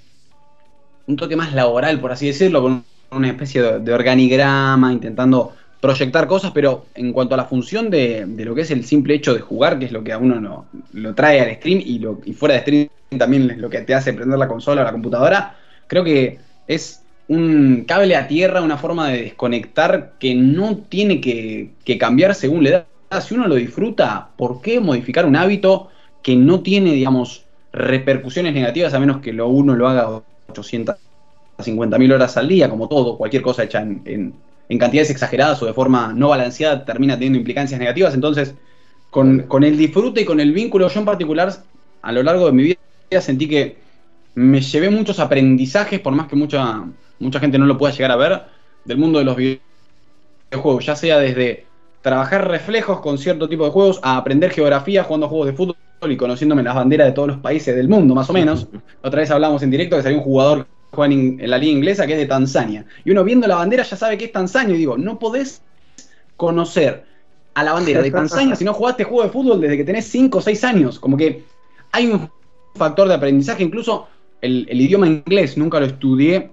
un 1.07 1.17
toque 1.17 1.37
más 1.37 1.53
laboral, 1.53 2.01
por 2.01 2.11
así 2.11 2.27
decirlo, 2.27 2.63
con 2.63 2.85
una 3.11 3.29
especie 3.29 3.63
de, 3.81 3.93
organigrama, 3.93 4.93
intentando 4.93 5.53
proyectar 5.79 6.27
cosas, 6.27 6.53
pero 6.53 6.87
en 6.95 7.13
cuanto 7.13 7.35
a 7.35 7.37
la 7.37 7.45
función 7.45 7.91
de, 7.91 8.27
lo 8.27 8.55
que 8.55 8.63
es 8.63 8.71
el 8.71 8.87
simple 8.87 9.15
hecho 9.15 9.35
de 9.35 9.41
jugar, 9.41 9.79
que 9.79 9.85
es 9.85 9.93
lo 9.93 10.03
que 10.03 10.15
a 10.15 10.19
uno 10.19 10.67
lo, 10.95 11.15
trae 11.15 11.41
al 11.41 11.55
stream 11.57 11.83
y, 11.85 11.99
lo, 11.99 12.21
y 12.25 12.33
fuera 12.33 12.55
de 12.55 12.61
stream 12.61 12.89
también 13.19 13.51
es 13.51 13.59
lo 13.59 13.69
que 13.69 13.83
te 13.83 13.95
hace 13.95 14.15
prender 14.15 14.39
la 14.39 14.49
consola 14.49 14.81
o 14.81 14.85
la 14.85 14.93
computadora, 14.93 15.57
creo 15.87 16.03
que 16.03 16.39
es 16.67 17.03
un 17.29 17.85
cable 17.87 18.17
a 18.17 18.27
tierra, 18.27 18.63
una 18.63 18.79
forma 18.79 19.11
de 19.11 19.23
desconectar 19.25 20.15
que 20.19 20.35
no 20.35 20.79
tiene 20.79 21.21
que, 21.21 21.73
que 21.85 21.99
cambiar 21.99 22.35
según 22.35 22.65
la 22.65 22.71
edad 22.71 22.87
si 23.21 23.35
uno 23.35 23.47
lo 23.47 23.55
disfruta, 23.55 24.31
¿por 24.37 24.61
qué 24.61 24.81
modificar 24.81 25.27
un 25.27 25.37
hábito 25.37 25.89
que 26.23 26.37
no 26.37 26.61
tiene, 26.61 26.93
digamos, 26.93 27.45
repercusiones 27.73 28.55
negativas 28.55 28.95
a 28.95 29.01
menos 29.01 29.21
que 29.21 29.33
lo 29.33 29.49
uno 29.49 29.75
lo 29.75 29.89
haga 29.89 30.23
850 30.49 31.99
mil 31.99 32.13
horas 32.13 32.37
al 32.37 32.49
día, 32.49 32.69
como 32.71 32.89
todo, 32.89 33.19
cualquier 33.19 33.43
cosa 33.43 33.65
hecha 33.65 33.83
en, 33.83 34.35
cantidades 34.79 35.11
exageradas 35.11 35.63
o 35.63 35.67
de 35.67 35.73
forma 35.73 36.13
no 36.13 36.31
balanceada 36.31 36.85
termina 36.85 37.15
teniendo 37.15 37.39
implicancias 37.39 37.79
negativas. 37.79 38.15
Entonces, 38.15 38.55
con, 39.11 39.43
con, 39.43 39.63
el 39.63 39.77
disfrute 39.77 40.23
y 40.23 40.25
con 40.25 40.41
el 40.41 40.53
vínculo, 40.53 40.89
yo 40.89 40.99
en 40.99 41.07
particular, 41.07 41.53
a 42.03 42.13
lo 42.13 42.23
largo 42.23 42.47
de 42.47 42.53
mi 42.53 42.63
vida 42.63 43.21
sentí 43.21 43.49
que 43.49 43.77
me 44.35 44.61
llevé 44.61 44.91
muchos 44.91 45.21
aprendizajes, 45.21 46.01
por 46.01 46.13
más 46.13 46.27
que 46.27 46.37
mucha, 46.37 46.85
mucha 47.21 47.41
gente 47.41 47.59
no 47.59 47.67
lo 47.67 47.79
pueda 47.79 47.93
llegar 47.93 48.11
a 48.11 48.17
ver, 48.17 48.43
del 48.85 48.99
mundo 48.99 49.19
de 49.19 49.25
los 49.25 49.37
videojuegos, 49.37 50.85
ya 50.85 50.97
sea 50.97 51.19
desde 51.19 51.67
trabajar 52.05 52.47
reflejos 52.49 53.01
con 53.01 53.17
cierto 53.17 53.49
tipo 53.49 53.65
de 53.65 53.71
juegos, 53.71 53.99
a 54.03 54.19
aprender 54.19 54.51
geografía 54.51 55.05
jugando 55.05 55.27
juegos 55.27 55.47
de 55.47 55.53
fútbol 55.55 55.77
y 56.03 56.19
conociéndome 56.19 56.63
las 56.63 56.75
banderas 56.75 57.07
de 57.07 57.13
todos 57.13 57.29
los 57.29 57.39
países 57.39 57.75
del 57.75 57.89
mundo, 57.89 58.15
más 58.15 58.29
o 58.29 58.35
menos. 58.35 58.69
Otra 59.03 59.21
vez 59.21 59.31
hablamos 59.31 59.63
en 59.63 59.71
directo 59.71 59.97
que 59.97 60.03
salió 60.03 60.19
un 60.19 60.25
jugador 60.25 60.67
que 60.67 60.97
juega 60.97 61.15
en, 61.15 61.39
la 61.49 61.57
liga 61.57 61.73
inglesa 61.73 62.07
que 62.07 62.13
es 62.13 62.19
de 62.19 62.27
Tanzania. 62.27 62.85
Y 63.07 63.11
uno 63.11 63.25
viendo 63.25 63.47
la 63.47 63.57
bandera 63.57 63.85
ya 63.85 63.97
sabe 63.97 64.19
que 64.19 64.27
es 64.27 64.33
Tanzania. 64.33 64.75
Y 64.75 64.79
digo, 64.79 64.99
no 64.99 65.19
podés 65.19 65.63
conocer 66.37 67.07
a 67.55 67.65
la 67.65 67.73
bandera 67.73 68.03
de 68.03 68.11
Tanzania 68.11 68.55
si 68.55 68.67
no 68.67 68.75
jugaste 68.75 69.05
juego 69.05 69.23
de 69.23 69.31
fútbol 69.31 69.63
desde 69.63 69.79
que 69.79 69.85
tenés 69.85 70.05
5 70.05 70.37
o 70.37 70.41
6 70.43 70.65
años. 70.65 71.01
Como 71.01 71.17
que 71.17 71.43
hay 71.91 72.09
un 72.09 72.29
factor 72.75 73.09
de 73.09 73.15
aprendizaje, 73.15 73.65
incluso 73.65 74.09
el, 74.43 74.67
el 74.69 74.79
idioma 74.79 75.07
inglés 75.07 75.57
nunca 75.57 75.81
lo 75.81 75.87
estudié 75.87 76.51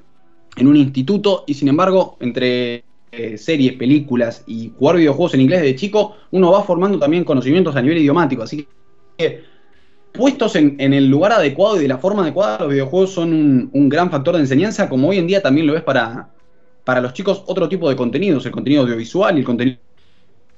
en 0.56 0.68
un 0.68 0.78
instituto 0.78 1.44
y 1.46 1.56
sin 1.56 1.68
embargo 1.68 2.16
entre 2.22 2.86
eh, 3.13 3.38
series, 3.38 3.74
películas 3.74 4.41
y 4.47 4.71
jugar 4.80 4.95
videojuegos 4.95 5.34
en 5.34 5.41
inglés 5.41 5.62
de 5.62 5.76
chico, 5.76 6.15
uno 6.32 6.50
va 6.50 6.63
formando 6.63 6.97
también 6.97 7.26
conocimientos 7.26 7.76
a 7.76 7.82
nivel 7.82 7.97
idiomático. 7.97 8.41
Así 8.41 8.65
que, 9.17 9.43
puestos 10.13 10.56
en, 10.56 10.80
el 10.80 11.08
lugar 11.08 11.34
adecuado 11.34 11.76
y 11.78 11.82
de 11.82 11.89
la 11.89 11.97
forma 11.97 12.21
adecuada, 12.21 12.60
los 12.60 12.69
videojuegos 12.69 13.12
son 13.12 13.69
un, 13.74 13.89
gran 13.89 14.10
factor 14.10 14.36
de 14.36 14.41
enseñanza, 14.41 14.88
como 14.88 15.10
hoy 15.10 15.17
en 15.17 15.28
día 15.28 15.41
también 15.41 15.67
lo 15.67 15.76
es 15.76 15.84
para, 15.84 16.30
para 16.86 17.02
los 17.02 17.13
chicos 17.13 17.43
otro 17.47 17.67
tipo 17.67 17.89
de 17.89 17.97
contenidos, 17.97 18.45
el 18.45 18.54
contenido 18.54 18.84
audiovisual 18.84 19.36
y 19.36 19.39
el 19.39 19.45
contenido 19.45 19.80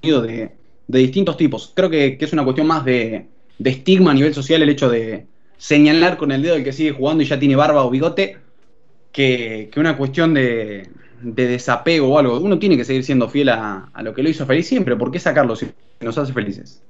de, 0.03 0.51
distintos 0.87 1.37
tipos. 1.37 1.71
Creo 1.73 1.89
que, 1.89 2.19
es 2.19 2.33
una 2.33 2.43
cuestión 2.43 2.67
más 2.67 2.85
de, 2.85 3.25
de 3.57 3.69
estigma 3.71 4.11
a 4.11 4.13
nivel 4.13 4.35
social 4.35 4.61
el 4.61 4.69
hecho 4.69 4.91
de 4.91 5.25
señalar 5.57 6.17
con 6.17 6.31
el 6.31 6.43
dedo 6.43 6.53
el 6.53 6.63
que 6.63 6.71
sigue 6.71 6.91
jugando 6.91 7.23
y 7.23 7.25
ya 7.25 7.39
tiene 7.39 7.55
barba 7.55 7.83
o 7.83 7.89
bigote, 7.89 8.37
que 9.11 9.71
una 9.75 9.97
cuestión 9.97 10.35
de, 10.35 10.87
de 11.23 11.47
desapego 11.47 12.13
o 12.13 12.17
algo. 12.19 12.39
Uno 12.39 12.59
tiene 12.59 12.77
que 12.77 12.85
seguir 12.85 13.03
siendo 13.03 13.27
fiel 13.29 13.49
a, 13.49 13.89
lo 14.01 14.13
que 14.13 14.21
lo 14.21 14.29
hizo 14.29 14.45
feliz 14.45 14.67
siempre. 14.67 14.95
¿Por 14.95 15.11
qué 15.11 15.19
sacarlo 15.19 15.55
si 15.55 15.71
nos 16.01 16.17
hace 16.17 16.33
felices? 16.33 16.81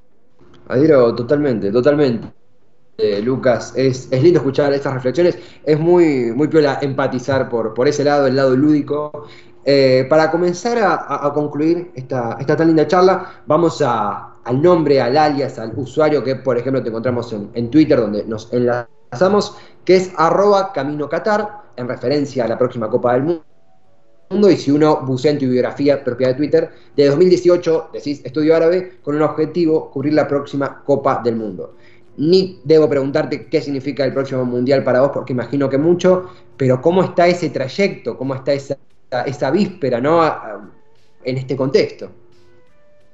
Adhiero 0.67 1.13
totalmente, 1.15 1.71
totalmente. 1.71 2.27
Eh, 2.97 3.21
Lucas, 3.21 3.73
es, 3.75 4.09
lindo 4.11 4.39
escuchar 4.39 4.73
estas 4.73 4.93
reflexiones. 4.93 5.37
Es 5.63 5.79
muy, 5.79 6.31
muy 6.31 6.49
empatizar 6.81 7.49
por, 7.49 7.73
por 7.73 7.87
ese 7.87 8.03
lado, 8.03 8.27
el 8.27 8.35
lado 8.35 8.55
lúdico. 8.55 9.27
Eh, 9.65 10.05
para 10.09 10.29
comenzar 10.29 10.77
a, 10.77 11.31
concluir 11.33 11.91
esta, 11.95 12.35
esta, 12.37 12.57
tan 12.57 12.67
linda 12.67 12.85
charla, 12.85 13.43
vamos 13.45 13.81
a, 13.81 14.33
al 14.43 14.61
nombre, 14.61 14.99
al 14.99 15.15
alias, 15.15 15.57
al 15.57 15.71
usuario 15.77 16.21
que, 16.23 16.35
por 16.35 16.57
ejemplo, 16.57 16.83
te 16.83 16.89
encontramos 16.89 17.31
en, 17.31 17.49
en 17.53 17.71
Twitter, 17.71 17.97
donde 17.97 18.25
nos 18.25 18.51
enlazamos, 18.51 19.55
que 19.85 19.95
es 19.95 20.11
arroba 20.17 20.73
Camino 20.73 21.09
en 21.75 21.87
referencia 21.87 22.43
a 22.43 22.47
la 22.47 22.57
próxima 22.57 22.89
Copa 22.89 23.13
del 23.13 23.23
Mundo 23.23 23.43
y 24.29 24.57
si 24.57 24.71
uno 24.71 25.01
bucea 25.01 25.31
en 25.31 25.39
tu 25.39 25.45
biografía 25.45 26.03
propia 26.03 26.29
de 26.29 26.33
Twitter, 26.33 26.69
de 26.95 27.07
2018 27.07 27.89
decís 27.93 28.21
estudio 28.23 28.55
árabe 28.55 28.97
con 29.01 29.15
un 29.15 29.21
objetivo, 29.21 29.91
cubrir 29.91 30.13
la 30.13 30.27
próxima 30.27 30.83
Copa 30.83 31.21
del 31.23 31.35
Mundo. 31.35 31.75
Ni 32.17 32.59
debo 32.63 32.89
preguntarte 32.89 33.47
qué 33.47 33.61
significa 33.61 34.05
el 34.05 34.13
próximo 34.13 34.45
Mundial 34.45 34.83
para 34.83 35.01
vos, 35.01 35.11
porque 35.13 35.33
imagino 35.33 35.69
que 35.69 35.77
mucho, 35.77 36.29
pero 36.57 36.81
cómo 36.81 37.03
está 37.03 37.27
ese 37.27 37.49
trayecto, 37.49 38.17
cómo 38.17 38.35
está 38.35 38.53
esa, 38.53 38.77
esa 39.25 39.51
víspera, 39.51 39.99
¿no? 39.99 40.23
En 41.23 41.37
este 41.37 41.55
contexto. 41.55 42.11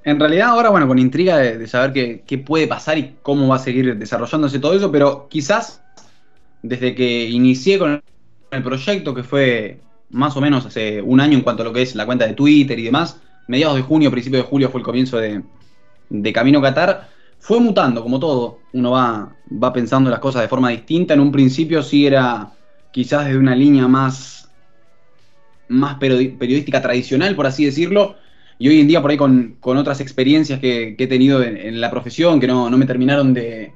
En 0.04 0.20
realidad 0.20 0.50
ahora, 0.50 0.70
bueno, 0.70 0.88
con 0.88 0.98
intriga 0.98 1.38
de, 1.38 1.68
saber 1.68 1.94
qué, 1.94 2.24
qué, 2.26 2.38
puede 2.38 2.68
pasar 2.68 2.98
y 2.98 3.18
cómo 3.22 3.48
va 3.48 3.58
a 3.58 3.60
seguir 3.60 3.98
desarrollándose 3.98 4.60
todo 4.60 4.74
eso, 4.74 4.92
pero 4.92 5.28
quizás 5.30 5.82
desde 6.62 6.96
que 6.96 7.26
inicié 7.26 7.78
con 7.78 8.02
el 8.52 8.64
proyecto, 8.64 9.14
que 9.14 9.24
fue 9.24 9.80
más 10.12 10.36
o 10.36 10.42
menos 10.42 10.66
hace 10.66 11.02
un 11.02 11.20
año 11.20 11.38
en 11.38 11.44
cuanto 11.44 11.64
a 11.64 11.66
lo 11.66 11.74
que 11.74 11.82
es 11.82 11.96
la 11.96 12.06
cuenta 12.06 12.26
de 12.26 12.34
Twitter 12.34 12.78
y 12.80 12.84
demás. 12.84 13.20
Mediados 13.48 13.76
de 13.76 13.82
junio, 13.84 14.12
principio 14.12 14.40
de 14.40 14.46
julio 14.46 14.70
fue 14.70 14.82
el 14.82 14.86
comienzo 14.86 15.18
de, 15.18 15.44
Camino 16.34 16.62
Qatar. 16.62 17.10
Fue 17.40 17.60
mutando, 17.60 18.04
como 18.04 18.20
todo. 18.20 18.60
Uno 18.74 18.92
va, 18.92 19.36
va 19.52 19.74
pensando 19.74 20.10
las 20.10 20.20
cosas 20.20 20.42
de 20.42 20.48
forma 20.48 20.70
distinta. 20.70 21.14
En 21.14 21.20
un 21.20 21.32
principio 21.32 21.82
sí 21.82 22.06
era 22.06 22.52
quizás 22.92 23.26
desde 23.26 23.38
una 23.38 23.56
línea 23.56 23.88
más, 23.88 24.50
más 25.68 25.96
periodística 25.96 26.82
tradicional, 26.82 27.36
por 27.36 27.48
así 27.48 27.66
decirlo. 27.66 28.16
Y 28.58 28.68
hoy 28.68 28.82
en 28.82 28.88
día 28.88 29.02
por 29.02 29.12
ahí 29.12 29.18
con, 29.18 29.58
otras 29.62 30.02
experiencias 30.02 30.60
que, 30.60 30.96
he 30.98 31.08
tenido 31.08 31.42
en, 31.42 31.80
la 31.80 31.90
profesión, 31.90 32.40
que 32.40 32.48
no, 32.48 32.70
no 32.70 32.78
me 32.78 32.86
terminaron 32.86 33.34
de... 33.34 33.72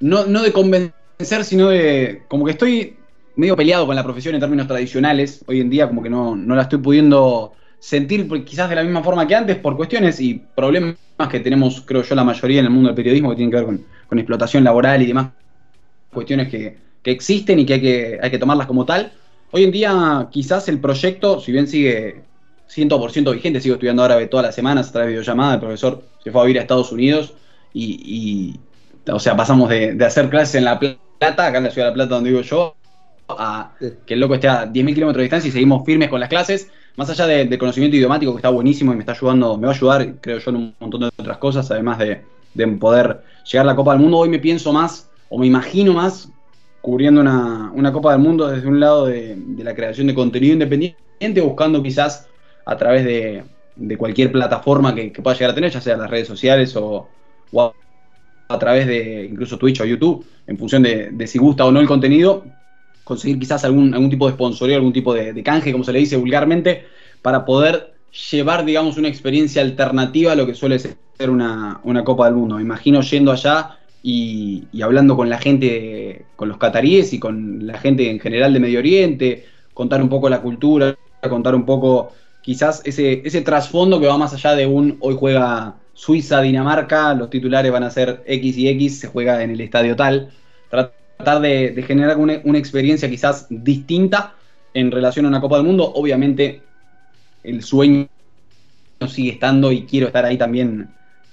No, 0.00 0.26
no 0.26 0.42
de 0.42 0.52
convencer, 0.52 1.44
sino 1.44 1.68
de... 1.68 2.22
Como 2.28 2.44
que 2.44 2.52
estoy 2.52 2.96
medio 3.36 3.56
peleado 3.56 3.86
con 3.86 3.96
la 3.96 4.04
profesión 4.04 4.34
en 4.34 4.40
términos 4.40 4.66
tradicionales. 4.66 5.44
Hoy 5.46 5.60
en 5.60 5.70
día 5.70 5.88
como 5.88 6.02
que 6.02 6.10
no, 6.10 6.36
la 6.36 6.62
estoy 6.62 6.78
pudiendo 6.78 7.52
sentir 7.78 8.28
quizás 8.44 8.68
de 8.68 8.76
la 8.76 8.84
misma 8.84 9.02
forma 9.02 9.26
que 9.26 9.34
antes 9.34 9.56
por 9.56 9.76
cuestiones 9.76 10.20
y 10.20 10.40
problemas 10.54 10.96
que 11.30 11.40
tenemos, 11.40 11.82
creo 11.82 12.02
yo, 12.02 12.14
la 12.14 12.24
mayoría 12.24 12.60
en 12.60 12.66
el 12.66 12.70
mundo 12.70 12.88
del 12.88 12.96
periodismo 12.96 13.30
que 13.30 13.36
tienen 13.36 13.50
que 13.50 13.56
ver 13.56 13.66
con, 14.08 14.18
explotación 14.18 14.62
laboral 14.62 15.00
y 15.00 15.06
demás 15.06 15.30
cuestiones 16.12 16.48
que, 16.48 16.76
existen 17.04 17.58
y 17.58 17.66
que 17.66 17.74
hay, 17.74 17.80
que 17.80 18.18
hay 18.22 18.30
que 18.30 18.38
tomarlas 18.38 18.66
como 18.66 18.84
tal. 18.84 19.12
Hoy 19.50 19.64
en 19.64 19.72
día 19.72 20.28
quizás 20.30 20.68
el 20.68 20.78
proyecto, 20.78 21.40
si 21.40 21.50
bien 21.50 21.66
sigue 21.66 22.22
100% 22.72 23.32
vigente, 23.32 23.60
sigo 23.60 23.74
estudiando 23.74 24.04
árabe 24.04 24.26
todas 24.26 24.46
las 24.46 24.54
semanas 24.54 24.88
a 24.88 24.92
través 24.92 25.08
de 25.08 25.12
videollamada, 25.14 25.54
el 25.54 25.60
profesor 25.60 26.02
se 26.22 26.30
fue 26.30 26.42
a 26.42 26.44
vivir 26.44 26.58
a 26.58 26.62
Estados 26.62 26.92
Unidos 26.92 27.34
y, 27.74 28.54
o 29.10 29.18
sea, 29.18 29.34
pasamos 29.34 29.70
de 29.70 30.04
hacer 30.04 30.28
clases 30.28 30.56
en 30.56 30.64
La 30.64 30.78
Plata, 30.78 31.46
acá 31.46 31.58
en 31.58 31.64
la 31.64 31.70
ciudad 31.70 31.86
de 31.86 31.90
La 31.90 31.94
Plata 31.94 32.14
donde 32.14 32.30
vivo 32.30 32.42
yo, 32.42 32.76
a 33.38 33.72
que 34.06 34.14
el 34.14 34.20
loco 34.20 34.34
esté 34.34 34.48
a 34.48 34.66
10.000 34.66 34.94
kilómetros 34.94 35.16
de 35.16 35.22
distancia 35.22 35.48
y 35.48 35.52
seguimos 35.52 35.84
firmes 35.84 36.08
con 36.08 36.20
las 36.20 36.28
clases. 36.28 36.70
Más 36.96 37.08
allá 37.08 37.26
del 37.26 37.58
conocimiento 37.58 37.96
idiomático 37.96 38.32
que 38.32 38.38
está 38.38 38.50
buenísimo 38.50 38.92
y 38.92 38.96
me 38.96 39.00
está 39.00 39.12
ayudando, 39.12 39.56
me 39.56 39.66
va 39.66 39.72
a 39.72 39.76
ayudar, 39.76 40.14
creo 40.20 40.38
yo, 40.38 40.50
en 40.50 40.56
un 40.56 40.74
montón 40.78 41.00
de 41.00 41.06
otras 41.06 41.38
cosas, 41.38 41.70
además 41.70 41.98
de, 41.98 42.22
poder 42.78 43.22
llegar 43.50 43.66
a 43.66 43.70
la 43.70 43.76
Copa 43.76 43.92
del 43.92 44.02
Mundo. 44.02 44.18
Hoy 44.18 44.28
me 44.28 44.38
pienso 44.38 44.72
más, 44.72 45.10
o 45.30 45.38
me 45.38 45.46
imagino 45.46 45.94
más, 45.94 46.30
cubriendo 46.82 47.22
una, 47.22 47.92
Copa 47.92 48.12
del 48.12 48.20
Mundo 48.20 48.48
desde 48.48 48.68
un 48.68 48.78
lado 48.78 49.06
de, 49.06 49.38
la 49.58 49.74
creación 49.74 50.06
de 50.06 50.14
contenido 50.14 50.52
independiente, 50.52 51.40
buscando 51.40 51.82
quizás 51.82 52.28
a 52.66 52.76
través 52.76 53.04
de, 53.04 53.96
cualquier 53.96 54.30
plataforma 54.30 54.94
que, 54.94 55.10
pueda 55.22 55.34
llegar 55.34 55.52
a 55.52 55.54
tener, 55.54 55.70
ya 55.70 55.80
sea 55.80 55.96
las 55.96 56.10
redes 56.10 56.28
sociales 56.28 56.76
o, 56.76 57.08
a, 58.48 58.58
través 58.58 58.86
de 58.86 59.28
incluso 59.30 59.56
Twitch 59.56 59.80
o 59.80 59.86
YouTube, 59.86 60.26
en 60.46 60.58
función 60.58 60.82
de, 60.82 61.08
de 61.10 61.26
si 61.26 61.38
gusta 61.38 61.64
o 61.64 61.72
no 61.72 61.80
el 61.80 61.88
contenido, 61.88 62.44
conseguir 63.12 63.38
quizás 63.38 63.62
algún, 63.64 63.92
algún 63.92 64.08
tipo 64.08 64.26
de 64.26 64.32
sponsorio, 64.32 64.76
algún 64.76 64.92
tipo 64.92 65.12
de, 65.12 65.42
canje, 65.42 65.70
como 65.70 65.84
se 65.84 65.92
le 65.92 65.98
dice 65.98 66.16
vulgarmente, 66.16 66.86
para 67.20 67.44
poder 67.44 67.92
llevar, 68.30 68.64
digamos, 68.64 68.96
una 68.96 69.08
experiencia 69.08 69.60
alternativa 69.60 70.32
a 70.32 70.34
lo 70.34 70.46
que 70.46 70.54
suele 70.54 70.78
ser 70.78 70.96
una, 71.28 71.80
Copa 72.04 72.24
del 72.24 72.34
Mundo. 72.34 72.56
Me 72.56 72.62
imagino 72.62 73.02
yendo 73.02 73.30
allá 73.30 73.78
y, 74.02 74.64
hablando 74.82 75.14
con 75.14 75.28
la 75.28 75.38
gente, 75.38 76.24
con 76.36 76.48
los 76.48 76.56
cataríes 76.56 77.12
y 77.12 77.18
con 77.18 77.66
la 77.66 77.78
gente 77.78 78.10
en 78.10 78.18
general 78.18 78.54
de 78.54 78.60
Medio 78.60 78.78
Oriente, 78.78 79.44
contar 79.74 80.00
un 80.00 80.08
poco 80.08 80.30
la 80.30 80.40
cultura, 80.40 80.96
contar 81.28 81.54
un 81.54 81.66
poco 81.66 82.12
quizás 82.40 82.80
ese, 82.84 83.20
ese 83.24 83.42
trasfondo 83.42 84.00
que 84.00 84.06
va 84.06 84.16
más 84.16 84.32
allá 84.32 84.56
de 84.56 84.66
un 84.66 84.96
hoy 85.00 85.16
juega 85.18 85.76
Suiza, 85.92 86.40
Dinamarca, 86.40 87.12
los 87.12 87.28
titulares 87.28 87.70
van 87.70 87.84
a 87.84 87.90
ser 87.90 88.22
X 88.26 88.56
y 88.56 88.68
X, 88.68 89.00
se 89.00 89.08
juega 89.08 89.42
en 89.42 89.50
el 89.50 89.60
estadio 89.60 89.94
tal 89.94 90.30
de, 91.22 91.84
generar 91.86 92.16
una, 92.16 92.58
experiencia 92.58 93.08
quizás 93.08 93.46
distinta 93.48 94.34
en 94.74 94.90
relación 94.90 95.26
a 95.26 95.28
una 95.28 95.40
Copa 95.40 95.56
del 95.56 95.66
Mundo. 95.66 95.90
Obviamente 95.94 96.62
el 97.42 97.62
sueño 97.62 98.08
sigue 99.08 99.32
estando 99.32 99.72
y 99.72 99.84
quiero 99.84 100.08
estar 100.08 100.24
ahí 100.24 100.38
también 100.38 100.88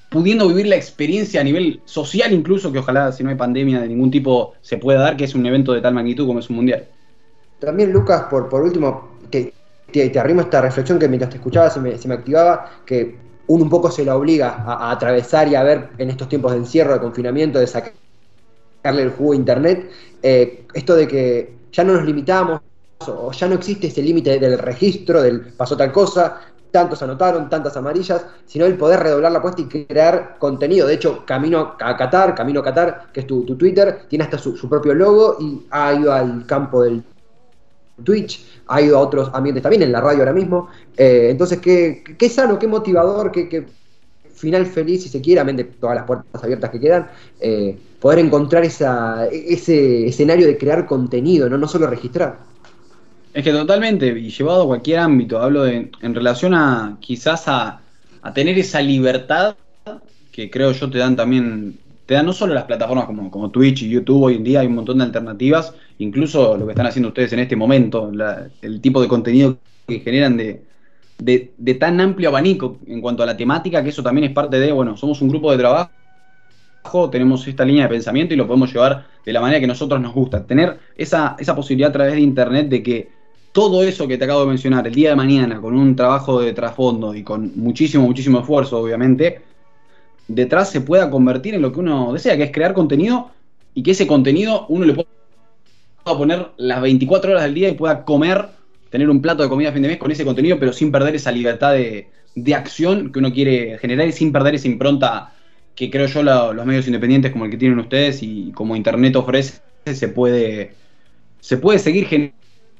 pudiendo 0.09 0.47
vivir 0.47 0.67
la 0.67 0.75
experiencia 0.75 1.41
a 1.41 1.43
nivel 1.43 1.81
social 1.85 2.33
incluso, 2.33 2.71
que 2.71 2.79
ojalá 2.79 3.11
si 3.11 3.23
no 3.23 3.29
hay 3.29 3.35
pandemia 3.35 3.79
de 3.79 3.87
ningún 3.87 4.09
tipo 4.09 4.53
se 4.61 4.77
pueda 4.77 5.01
dar, 5.01 5.17
que 5.17 5.25
es 5.25 5.35
un 5.35 5.45
evento 5.45 5.73
de 5.73 5.81
tal 5.81 5.93
magnitud 5.93 6.25
como 6.25 6.39
es 6.39 6.49
un 6.49 6.55
mundial. 6.57 6.85
También 7.59 7.91
Lucas, 7.91 8.23
por, 8.29 8.49
por 8.49 8.63
último, 8.63 9.09
que 9.29 9.53
te, 9.91 10.19
arrimo 10.19 10.41
esta 10.41 10.61
reflexión 10.61 10.97
que 10.97 11.07
mientras 11.07 11.29
te 11.29 11.37
escuchaba 11.37 11.69
se 11.69 11.79
me, 11.79 11.97
se 11.97 12.07
me 12.07 12.15
activaba, 12.15 12.71
que 12.85 13.17
uno 13.47 13.63
un 13.63 13.69
poco 13.69 13.91
se 13.91 14.03
lo 14.03 14.15
obliga 14.15 14.63
a, 14.65 14.89
a, 14.89 14.91
atravesar 14.91 15.47
y 15.47 15.55
a 15.55 15.63
ver 15.63 15.89
en 15.97 16.09
estos 16.09 16.27
tiempos 16.29 16.53
de 16.53 16.59
encierro, 16.59 16.93
de 16.93 16.99
confinamiento, 16.99 17.59
de 17.59 17.67
sacar 17.67 17.93
darle 18.83 19.03
el 19.03 19.09
juego 19.11 19.33
a 19.33 19.35
Internet, 19.35 19.89
eh, 20.21 20.65
esto 20.73 20.95
de 20.95 21.07
que 21.07 21.53
ya 21.71 21.83
no 21.83 21.93
nos 21.93 22.05
limitamos 22.05 22.61
o 23.07 23.31
ya 23.31 23.47
no 23.47 23.55
existe 23.55 23.87
ese 23.87 24.01
límite 24.01 24.39
del 24.39 24.57
registro, 24.57 25.21
del 25.21 25.41
pasó 25.53 25.77
tal 25.77 25.91
cosa, 25.91 26.41
tantos 26.71 27.01
anotaron, 27.01 27.49
tantas 27.49 27.75
amarillas, 27.77 28.25
sino 28.45 28.65
el 28.65 28.75
poder 28.75 28.99
redoblar 28.99 29.31
la 29.31 29.39
apuesta 29.39 29.61
y 29.61 29.65
crear 29.65 30.37
contenido. 30.37 30.87
De 30.87 30.95
hecho, 30.95 31.25
Camino 31.25 31.75
a 31.79 31.97
Qatar, 31.97 32.35
Camino 32.35 32.59
a 32.59 32.63
Qatar, 32.63 33.07
que 33.13 33.21
es 33.21 33.27
tu, 33.27 33.43
Twitter, 33.43 34.01
tiene 34.07 34.25
hasta 34.25 34.37
su, 34.37 34.69
propio 34.69 34.93
logo 34.93 35.37
y 35.39 35.65
ha 35.71 35.93
ido 35.93 36.11
al 36.11 36.45
campo 36.45 36.83
del 36.83 37.03
Twitch, 38.03 38.61
ha 38.67 38.81
ido 38.81 38.97
a 38.97 39.01
otros 39.01 39.29
ambientes 39.33 39.63
también, 39.63 39.83
en 39.83 39.91
la 39.91 40.01
radio 40.01 40.19
ahora 40.19 40.33
mismo. 40.33 40.69
Eh, 40.95 41.27
entonces, 41.31 41.59
qué, 41.59 42.03
qué, 42.17 42.29
sano, 42.29 42.59
qué 42.59 42.67
motivador, 42.67 43.31
qué, 43.31 43.65
final 44.39 44.65
feliz, 44.65 45.03
si 45.03 45.09
se 45.09 45.19
quiere, 45.19 45.41
amén 45.41 45.57
de 45.57 45.65
todas 45.65 45.97
las 45.97 46.05
puertas 46.05 46.41
abiertas 46.41 46.69
que 46.69 46.79
quedan, 46.79 47.09
eh, 47.41 47.77
poder 47.99 48.19
encontrar 48.19 48.63
esa, 48.63 49.27
ese 49.27 50.07
escenario 50.07 50.47
de 50.47 50.57
crear 50.57 50.85
contenido, 50.85 51.49
no, 51.49 51.57
no 51.57 51.67
solo 51.67 51.87
registrar. 51.87 52.39
Es 53.33 53.43
que 53.43 53.51
totalmente, 53.51 54.07
y 54.07 54.29
llevado 54.29 54.63
a 54.63 54.67
cualquier 54.67 54.99
ámbito, 54.99 55.39
hablo 55.39 55.63
de, 55.63 55.91
en 56.01 56.15
relación 56.15 56.53
a 56.53 56.97
quizás 56.99 57.43
a, 57.47 57.81
tener 58.33 58.57
esa 58.57 58.81
libertad 58.81 59.55
que 60.31 60.49
creo 60.49 60.71
yo 60.71 60.89
te 60.89 60.97
dan 60.97 61.15
también, 61.15 61.77
te 62.05 62.15
dan 62.15 62.25
no 62.25 62.33
solo 62.33 62.53
las 62.53 62.65
plataformas 62.65 63.05
como, 63.05 63.29
como 63.29 63.49
Twitch 63.49 63.83
y 63.83 63.89
YouTube, 63.89 64.23
hoy 64.23 64.35
en 64.35 64.43
día 64.43 64.61
hay 64.61 64.67
un 64.67 64.75
montón 64.75 64.97
de 64.97 65.05
alternativas, 65.05 65.73
incluso 65.99 66.57
lo 66.57 66.65
que 66.65 66.71
están 66.71 66.87
haciendo 66.87 67.09
ustedes 67.09 67.33
en 67.33 67.39
este 67.39 67.55
momento, 67.55 68.11
el 68.61 68.81
tipo 68.81 69.01
de 69.01 69.07
contenido 69.07 69.57
que 69.87 69.99
generan 69.99 70.37
de, 70.37 70.63
de, 71.17 71.53
de, 71.57 71.73
tan 71.75 71.99
amplio 72.01 72.29
abanico 72.29 72.77
en 72.87 73.01
cuanto 73.01 73.23
a 73.23 73.25
la 73.25 73.37
temática, 73.37 73.83
que 73.83 73.89
eso 73.89 74.03
también 74.03 74.25
es 74.25 74.33
parte 74.33 74.59
de, 74.59 74.71
bueno, 74.71 74.97
somos 74.97 75.21
un 75.21 75.29
grupo 75.29 75.51
de 75.51 75.57
trabajo, 75.57 75.91
tenemos 77.11 77.47
esta 77.47 77.65
línea 77.65 77.83
de 77.83 77.89
pensamiento 77.89 78.33
y 78.33 78.37
lo 78.37 78.47
podemos 78.47 78.73
llevar 78.73 79.05
de 79.25 79.33
la 79.33 79.41
manera 79.41 79.59
que 79.59 79.67
nosotros 79.67 79.99
nos 80.01 80.13
gusta. 80.13 80.45
Tener 80.45 80.79
esa, 80.95 81.35
esa 81.39 81.55
posibilidad 81.55 81.89
a 81.89 81.93
través 81.93 82.13
de 82.13 82.21
Internet 82.21 82.69
de 82.69 82.83
que 82.83 83.09
todo 83.51 83.83
eso 83.83 84.07
que 84.07 84.17
te 84.17 84.25
acabo 84.25 84.41
de 84.41 84.47
mencionar 84.47 84.85
el 84.87 84.93
día 84.93 85.09
de 85.09 85.15
mañana, 85.15 85.59
con 85.59 85.75
un 85.75 85.95
trabajo 85.95 86.39
de 86.39 86.53
trasfondo 86.53 87.15
y 87.15 87.23
con 87.23 87.51
muchísimo, 87.55 88.05
muchísimo 88.05 88.39
esfuerzo, 88.39 88.79
obviamente, 88.79 89.41
detrás 90.27 90.69
se 90.69 90.81
pueda 90.81 91.09
convertir 91.09 91.55
en 91.55 91.61
lo 91.61 91.71
que 91.71 91.79
uno 91.79 92.13
desea, 92.13 92.37
que 92.37 92.43
es 92.43 92.51
crear 92.51 92.73
contenido 92.73 93.31
y 93.73 93.83
que 93.83 93.91
ese 93.91 94.07
contenido 94.07 94.65
uno 94.69 94.85
le 94.85 94.93
pueda 94.93 95.07
poner 96.03 96.47
las 96.57 96.81
24 96.81 97.31
horas 97.31 97.43
del 97.43 97.53
día 97.53 97.69
y 97.69 97.73
pueda 97.73 98.05
comer, 98.05 98.45
tener 98.89 99.09
un 99.09 99.21
plato 99.21 99.43
de 99.43 99.49
comida 99.49 99.69
a 99.69 99.73
fin 99.73 99.81
de 99.81 99.89
mes 99.89 99.97
con 99.97 100.11
ese 100.11 100.25
contenido, 100.25 100.57
pero 100.59 100.71
sin 100.71 100.91
perder 100.91 101.15
esa 101.15 101.31
libertad 101.31 101.73
de, 101.73 102.07
acción 102.55 103.11
que 103.11 103.19
uno 103.19 103.33
quiere 103.33 103.77
generar 103.79 104.07
y 104.07 104.11
sin 104.11 104.31
perder 104.31 104.55
esa 104.55 104.67
impronta 104.67 105.33
que 105.79 105.89
creo 105.89 106.07
yo 106.07 106.23
los 106.23 106.65
medios 106.65 106.87
independientes 106.87 107.31
como 107.31 107.45
el 107.45 107.51
que 107.51 107.55
tienen 107.55 107.79
ustedes 107.79 108.21
y 108.21 108.51
como 108.51 108.75
Internet 108.75 109.15
ofrece, 109.15 109.61
se 109.85 110.09
puede, 110.09 110.73
se 111.39 111.55
puede 111.55 111.79
seguir 111.79 112.33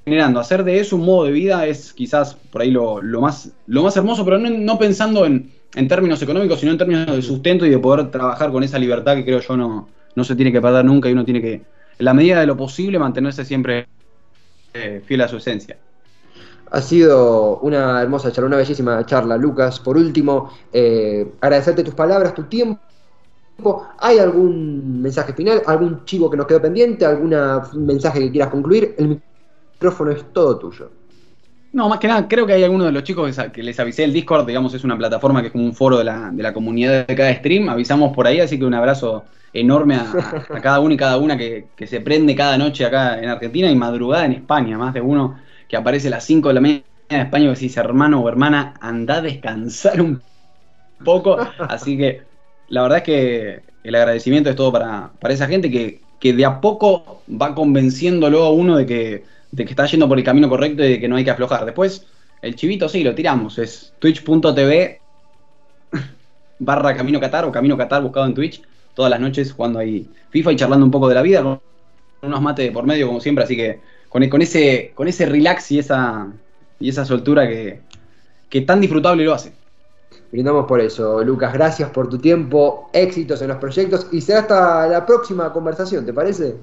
generando. 0.05 0.41
Hacer 0.41 0.65
de 0.65 0.81
eso 0.81 0.97
un 0.97 1.05
modo 1.05 1.23
de 1.23 1.31
vida 1.31 1.65
es 1.65 1.93
quizás 1.93 2.33
por 2.33 2.61
ahí 2.61 2.71
lo, 2.71 3.01
más, 3.21 3.53
lo 3.67 3.83
más 3.83 3.95
hermoso, 3.95 4.25
pero 4.25 4.37
no, 4.37 4.77
pensando 4.77 5.25
en, 5.25 5.49
términos 5.87 6.21
económicos, 6.21 6.59
sino 6.59 6.73
en 6.73 6.77
términos 6.77 7.15
de 7.15 7.21
sustento 7.21 7.65
y 7.65 7.69
de 7.69 7.79
poder 7.79 8.11
trabajar 8.11 8.51
con 8.51 8.63
esa 8.63 8.77
libertad 8.77 9.15
que 9.15 9.23
creo 9.23 9.39
yo 9.39 9.55
no, 9.55 9.87
no 10.13 10.23
se 10.25 10.35
tiene 10.35 10.51
que 10.51 10.59
perder 10.59 10.83
nunca 10.83 11.07
y 11.07 11.13
uno 11.13 11.23
tiene 11.23 11.41
que, 11.41 11.53
en 11.53 11.63
la 11.99 12.13
medida 12.13 12.41
de 12.41 12.47
lo 12.47 12.57
posible, 12.57 12.99
mantenerse 12.99 13.45
siempre 13.45 13.87
eh, 14.73 15.01
fiel 15.05 15.21
a 15.21 15.29
su 15.29 15.37
esencia. 15.37 15.77
Ha 16.69 16.81
sido 16.81 17.59
una 17.59 18.01
hermosa 18.01 18.29
charla, 18.33 18.47
una 18.47 18.57
bellísima 18.57 19.05
charla, 19.05 19.37
Lucas. 19.37 19.79
Por 19.79 19.95
último, 19.95 20.51
eh, 20.73 21.31
agradecerte 21.39 21.81
tus 21.81 21.95
palabras, 21.95 22.35
tu 22.35 22.43
tiempo. 22.43 22.81
¿Hay 23.99 24.19
algún 24.19 25.01
mensaje 25.01 25.33
final, 25.33 25.61
algún 25.65 26.05
chivo 26.05 26.29
que 26.29 26.37
nos 26.37 26.47
quedó 26.47 26.61
pendiente, 26.61 27.05
algún 27.05 27.35
mensaje 27.85 28.19
que 28.19 28.31
quieras 28.31 28.49
concluir? 28.49 28.95
El 28.97 29.21
micrófono 29.75 30.11
es 30.11 30.23
todo 30.33 30.57
tuyo. 30.57 30.89
No, 31.71 31.87
más 31.87 31.99
que 31.99 32.07
nada, 32.07 32.27
creo 32.27 32.47
que 32.47 32.53
hay 32.53 32.63
algunos 32.63 32.87
de 32.87 32.91
los 32.91 33.03
chicos 33.03 33.37
que 33.53 33.61
les 33.61 33.79
avisé. 33.79 34.03
El 34.03 34.13
Discord, 34.13 34.47
digamos, 34.47 34.73
es 34.73 34.83
una 34.83 34.97
plataforma 34.97 35.41
que 35.41 35.47
es 35.47 35.51
como 35.51 35.65
un 35.65 35.73
foro 35.73 35.97
de 35.97 36.03
la, 36.03 36.53
comunidad 36.53 37.05
de 37.05 37.15
cada 37.15 37.33
stream, 37.35 37.69
avisamos 37.69 38.15
por 38.15 38.25
ahí, 38.25 38.39
así 38.39 38.57
que 38.57 38.65
un 38.65 38.73
abrazo 38.73 39.25
enorme 39.53 39.95
a, 39.95 40.05
cada 40.61 40.79
uno 40.79 40.93
y 40.95 40.97
cada 40.97 41.17
una 41.17 41.37
que, 41.37 41.67
se 41.85 42.01
prende 42.01 42.35
cada 42.35 42.57
noche 42.57 42.85
acá 42.85 43.19
en 43.19 43.29
Argentina 43.29 43.69
y 43.69 43.75
madrugada 43.75 44.25
en 44.25 44.33
España, 44.33 44.77
más 44.77 44.93
de 44.95 45.01
uno 45.01 45.37
que 45.67 45.77
aparece 45.77 46.07
a 46.07 46.11
las 46.11 46.23
5 46.23 46.47
de 46.47 46.53
la 46.55 46.61
mañana 46.61 46.83
en 47.09 47.21
España 47.21 47.45
y 47.45 47.55
dice, 47.55 47.79
hermano 47.79 48.21
o 48.21 48.29
hermana, 48.29 48.73
anda 48.81 49.17
a 49.17 49.21
descansar 49.21 50.01
un 50.01 50.21
poco, 51.05 51.37
así 51.59 51.97
que 51.97 52.28
la 52.69 52.83
verdad 52.83 52.99
es 52.99 53.03
que 53.03 53.61
el 53.83 53.95
agradecimiento 53.95 54.49
es 54.49 54.55
todo 54.55 54.71
para, 54.71 55.11
para 55.19 55.33
esa 55.33 55.47
gente 55.47 55.69
que, 55.71 56.01
que 56.19 56.33
de 56.33 56.45
a 56.45 56.61
poco 56.61 57.21
va 57.29 57.55
convenciéndolo 57.55 58.43
a 58.43 58.51
uno 58.51 58.77
de 58.77 58.85
que 58.85 59.23
de 59.51 59.65
que 59.65 59.71
está 59.71 59.85
yendo 59.85 60.07
por 60.07 60.17
el 60.17 60.23
camino 60.23 60.49
correcto 60.49 60.83
y 60.83 60.89
de 60.89 60.99
que 60.99 61.07
no 61.07 61.15
hay 61.15 61.23
que 61.23 61.31
aflojar. 61.31 61.65
Después, 61.65 62.05
el 62.41 62.55
chivito 62.55 62.87
sí, 62.89 63.03
lo 63.03 63.15
tiramos. 63.15 63.57
Es 63.57 63.93
twitch.tv 63.99 65.01
barra 66.59 66.95
Camino 66.95 67.19
Qatar 67.19 67.45
o 67.45 67.51
Camino 67.51 67.77
Qatar 67.77 68.01
buscado 68.01 68.25
en 68.25 68.33
Twitch. 68.33 68.61
Todas 68.93 69.09
las 69.09 69.19
noches 69.19 69.51
jugando 69.53 69.79
ahí 69.79 70.09
FIFA 70.29 70.51
y 70.51 70.55
charlando 70.55 70.85
un 70.85 70.91
poco 70.91 71.07
de 71.07 71.15
la 71.15 71.21
vida, 71.21 71.41
con 71.41 71.59
unos 72.21 72.41
mates 72.41 72.71
por 72.71 72.85
medio 72.85 73.07
como 73.07 73.21
siempre. 73.21 73.43
Así 73.43 73.55
que 73.55 73.79
con, 74.09 74.27
con, 74.29 74.41
ese, 74.41 74.91
con 74.93 75.07
ese 75.07 75.25
relax 75.25 75.71
y 75.71 75.79
esa, 75.79 76.27
y 76.79 76.89
esa 76.89 77.05
soltura 77.05 77.47
que, 77.47 77.81
que 78.49 78.61
tan 78.61 78.81
disfrutable 78.81 79.23
lo 79.23 79.33
hace. 79.33 79.53
Brindamos 80.31 80.65
por 80.65 80.79
eso, 80.79 81.23
Lucas. 81.23 81.53
Gracias 81.53 81.89
por 81.89 82.07
tu 82.07 82.19
tiempo, 82.19 82.89
éxitos 82.93 83.41
en 83.41 83.47
los 83.47 83.57
proyectos 83.57 84.07
y 84.11 84.21
será 84.21 84.39
hasta 84.41 84.87
la 84.87 85.05
próxima 85.05 85.51
conversación, 85.51 86.05
¿te 86.05 86.13
parece? 86.13 86.55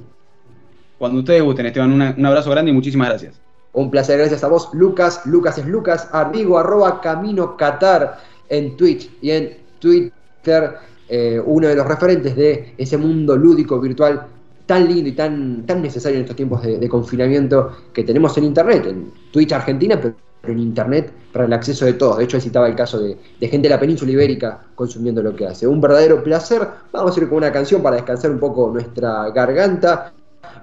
Cuando 0.99 1.19
ustedes 1.19 1.43
gusten, 1.43 1.67
Esteban, 1.67 1.93
un 1.93 2.27
abrazo 2.27 2.51
grande 2.51 2.71
y 2.71 2.75
muchísimas 2.75 3.09
gracias. 3.09 3.41
Un 3.73 3.91
placer, 3.91 4.19
gracias 4.19 4.43
a 4.43 4.49
vos, 4.49 4.71
Lucas. 4.73 5.27
Lucas 5.27 5.59
es 5.59 5.67
Lucas 5.67 6.09
Ardigo, 6.13 6.59
arroba 6.59 7.01
Camino 7.03 7.59
Qatar 7.59 8.19
en 8.49 8.75
Twitch 8.77 9.11
y 9.21 9.31
en 9.31 9.59
Twitter. 9.81 10.77
Eh, 11.09 11.41
uno 11.45 11.69
de 11.69 11.77
los 11.77 11.87
referentes 11.87 12.35
de 12.35 12.75
ese 12.79 12.97
mundo 12.97 13.37
lúdico 13.37 13.79
virtual 13.79 14.29
tan 14.65 14.89
lindo 14.89 15.09
y 15.09 15.13
tan, 15.13 15.67
tan 15.67 15.83
necesario 15.83 16.17
en 16.17 16.23
estos 16.23 16.37
tiempos 16.37 16.63
de, 16.63 16.89
confinamiento 16.89 17.71
que 17.93 18.03
tenemos 18.03 18.37
en 18.39 18.45
Internet, 18.45 18.87
en 18.87 19.13
Twitch 19.31 19.53
Argentina, 19.53 19.99
pero 20.01 20.15
en 20.51 20.61
Internet 20.61 21.13
para 21.33 21.45
el 21.47 21.53
acceso 21.53 21.85
de 21.85 21.95
todos. 21.95 22.19
De 22.19 22.25
hecho, 22.25 22.37
él 22.37 22.43
citaba 22.43 22.69
el 22.69 22.75
caso 22.75 22.99
de, 22.99 23.17
gente 23.41 23.69
de 23.69 23.71
la 23.71 23.81
península 23.81 24.13
ibérica 24.13 24.61
consumiendo 24.75 25.23
lo 25.23 25.35
que 25.35 25.47
hace. 25.47 25.67
Un 25.67 25.81
verdadero 25.81 26.23
placer. 26.23 26.67
Vamos 26.93 27.17
a 27.17 27.21
ir 27.21 27.29
con 27.29 27.39
una 27.39 27.53
canción 27.53 27.83
para 27.83 27.97
descansar 27.97 28.31
un 28.31 28.39
poco 28.39 28.71
nuestra 28.71 29.31
garganta. 29.31 30.13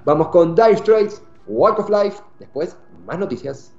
Vamos 0.04 0.28
con 0.28 0.54
Dire 0.54 0.76
Straits, 0.76 1.22
Walk 1.46 1.78
of 1.80 1.90
Life. 1.90 2.18
Después, 2.38 2.76
más 3.06 3.18
noticias. 3.18 3.73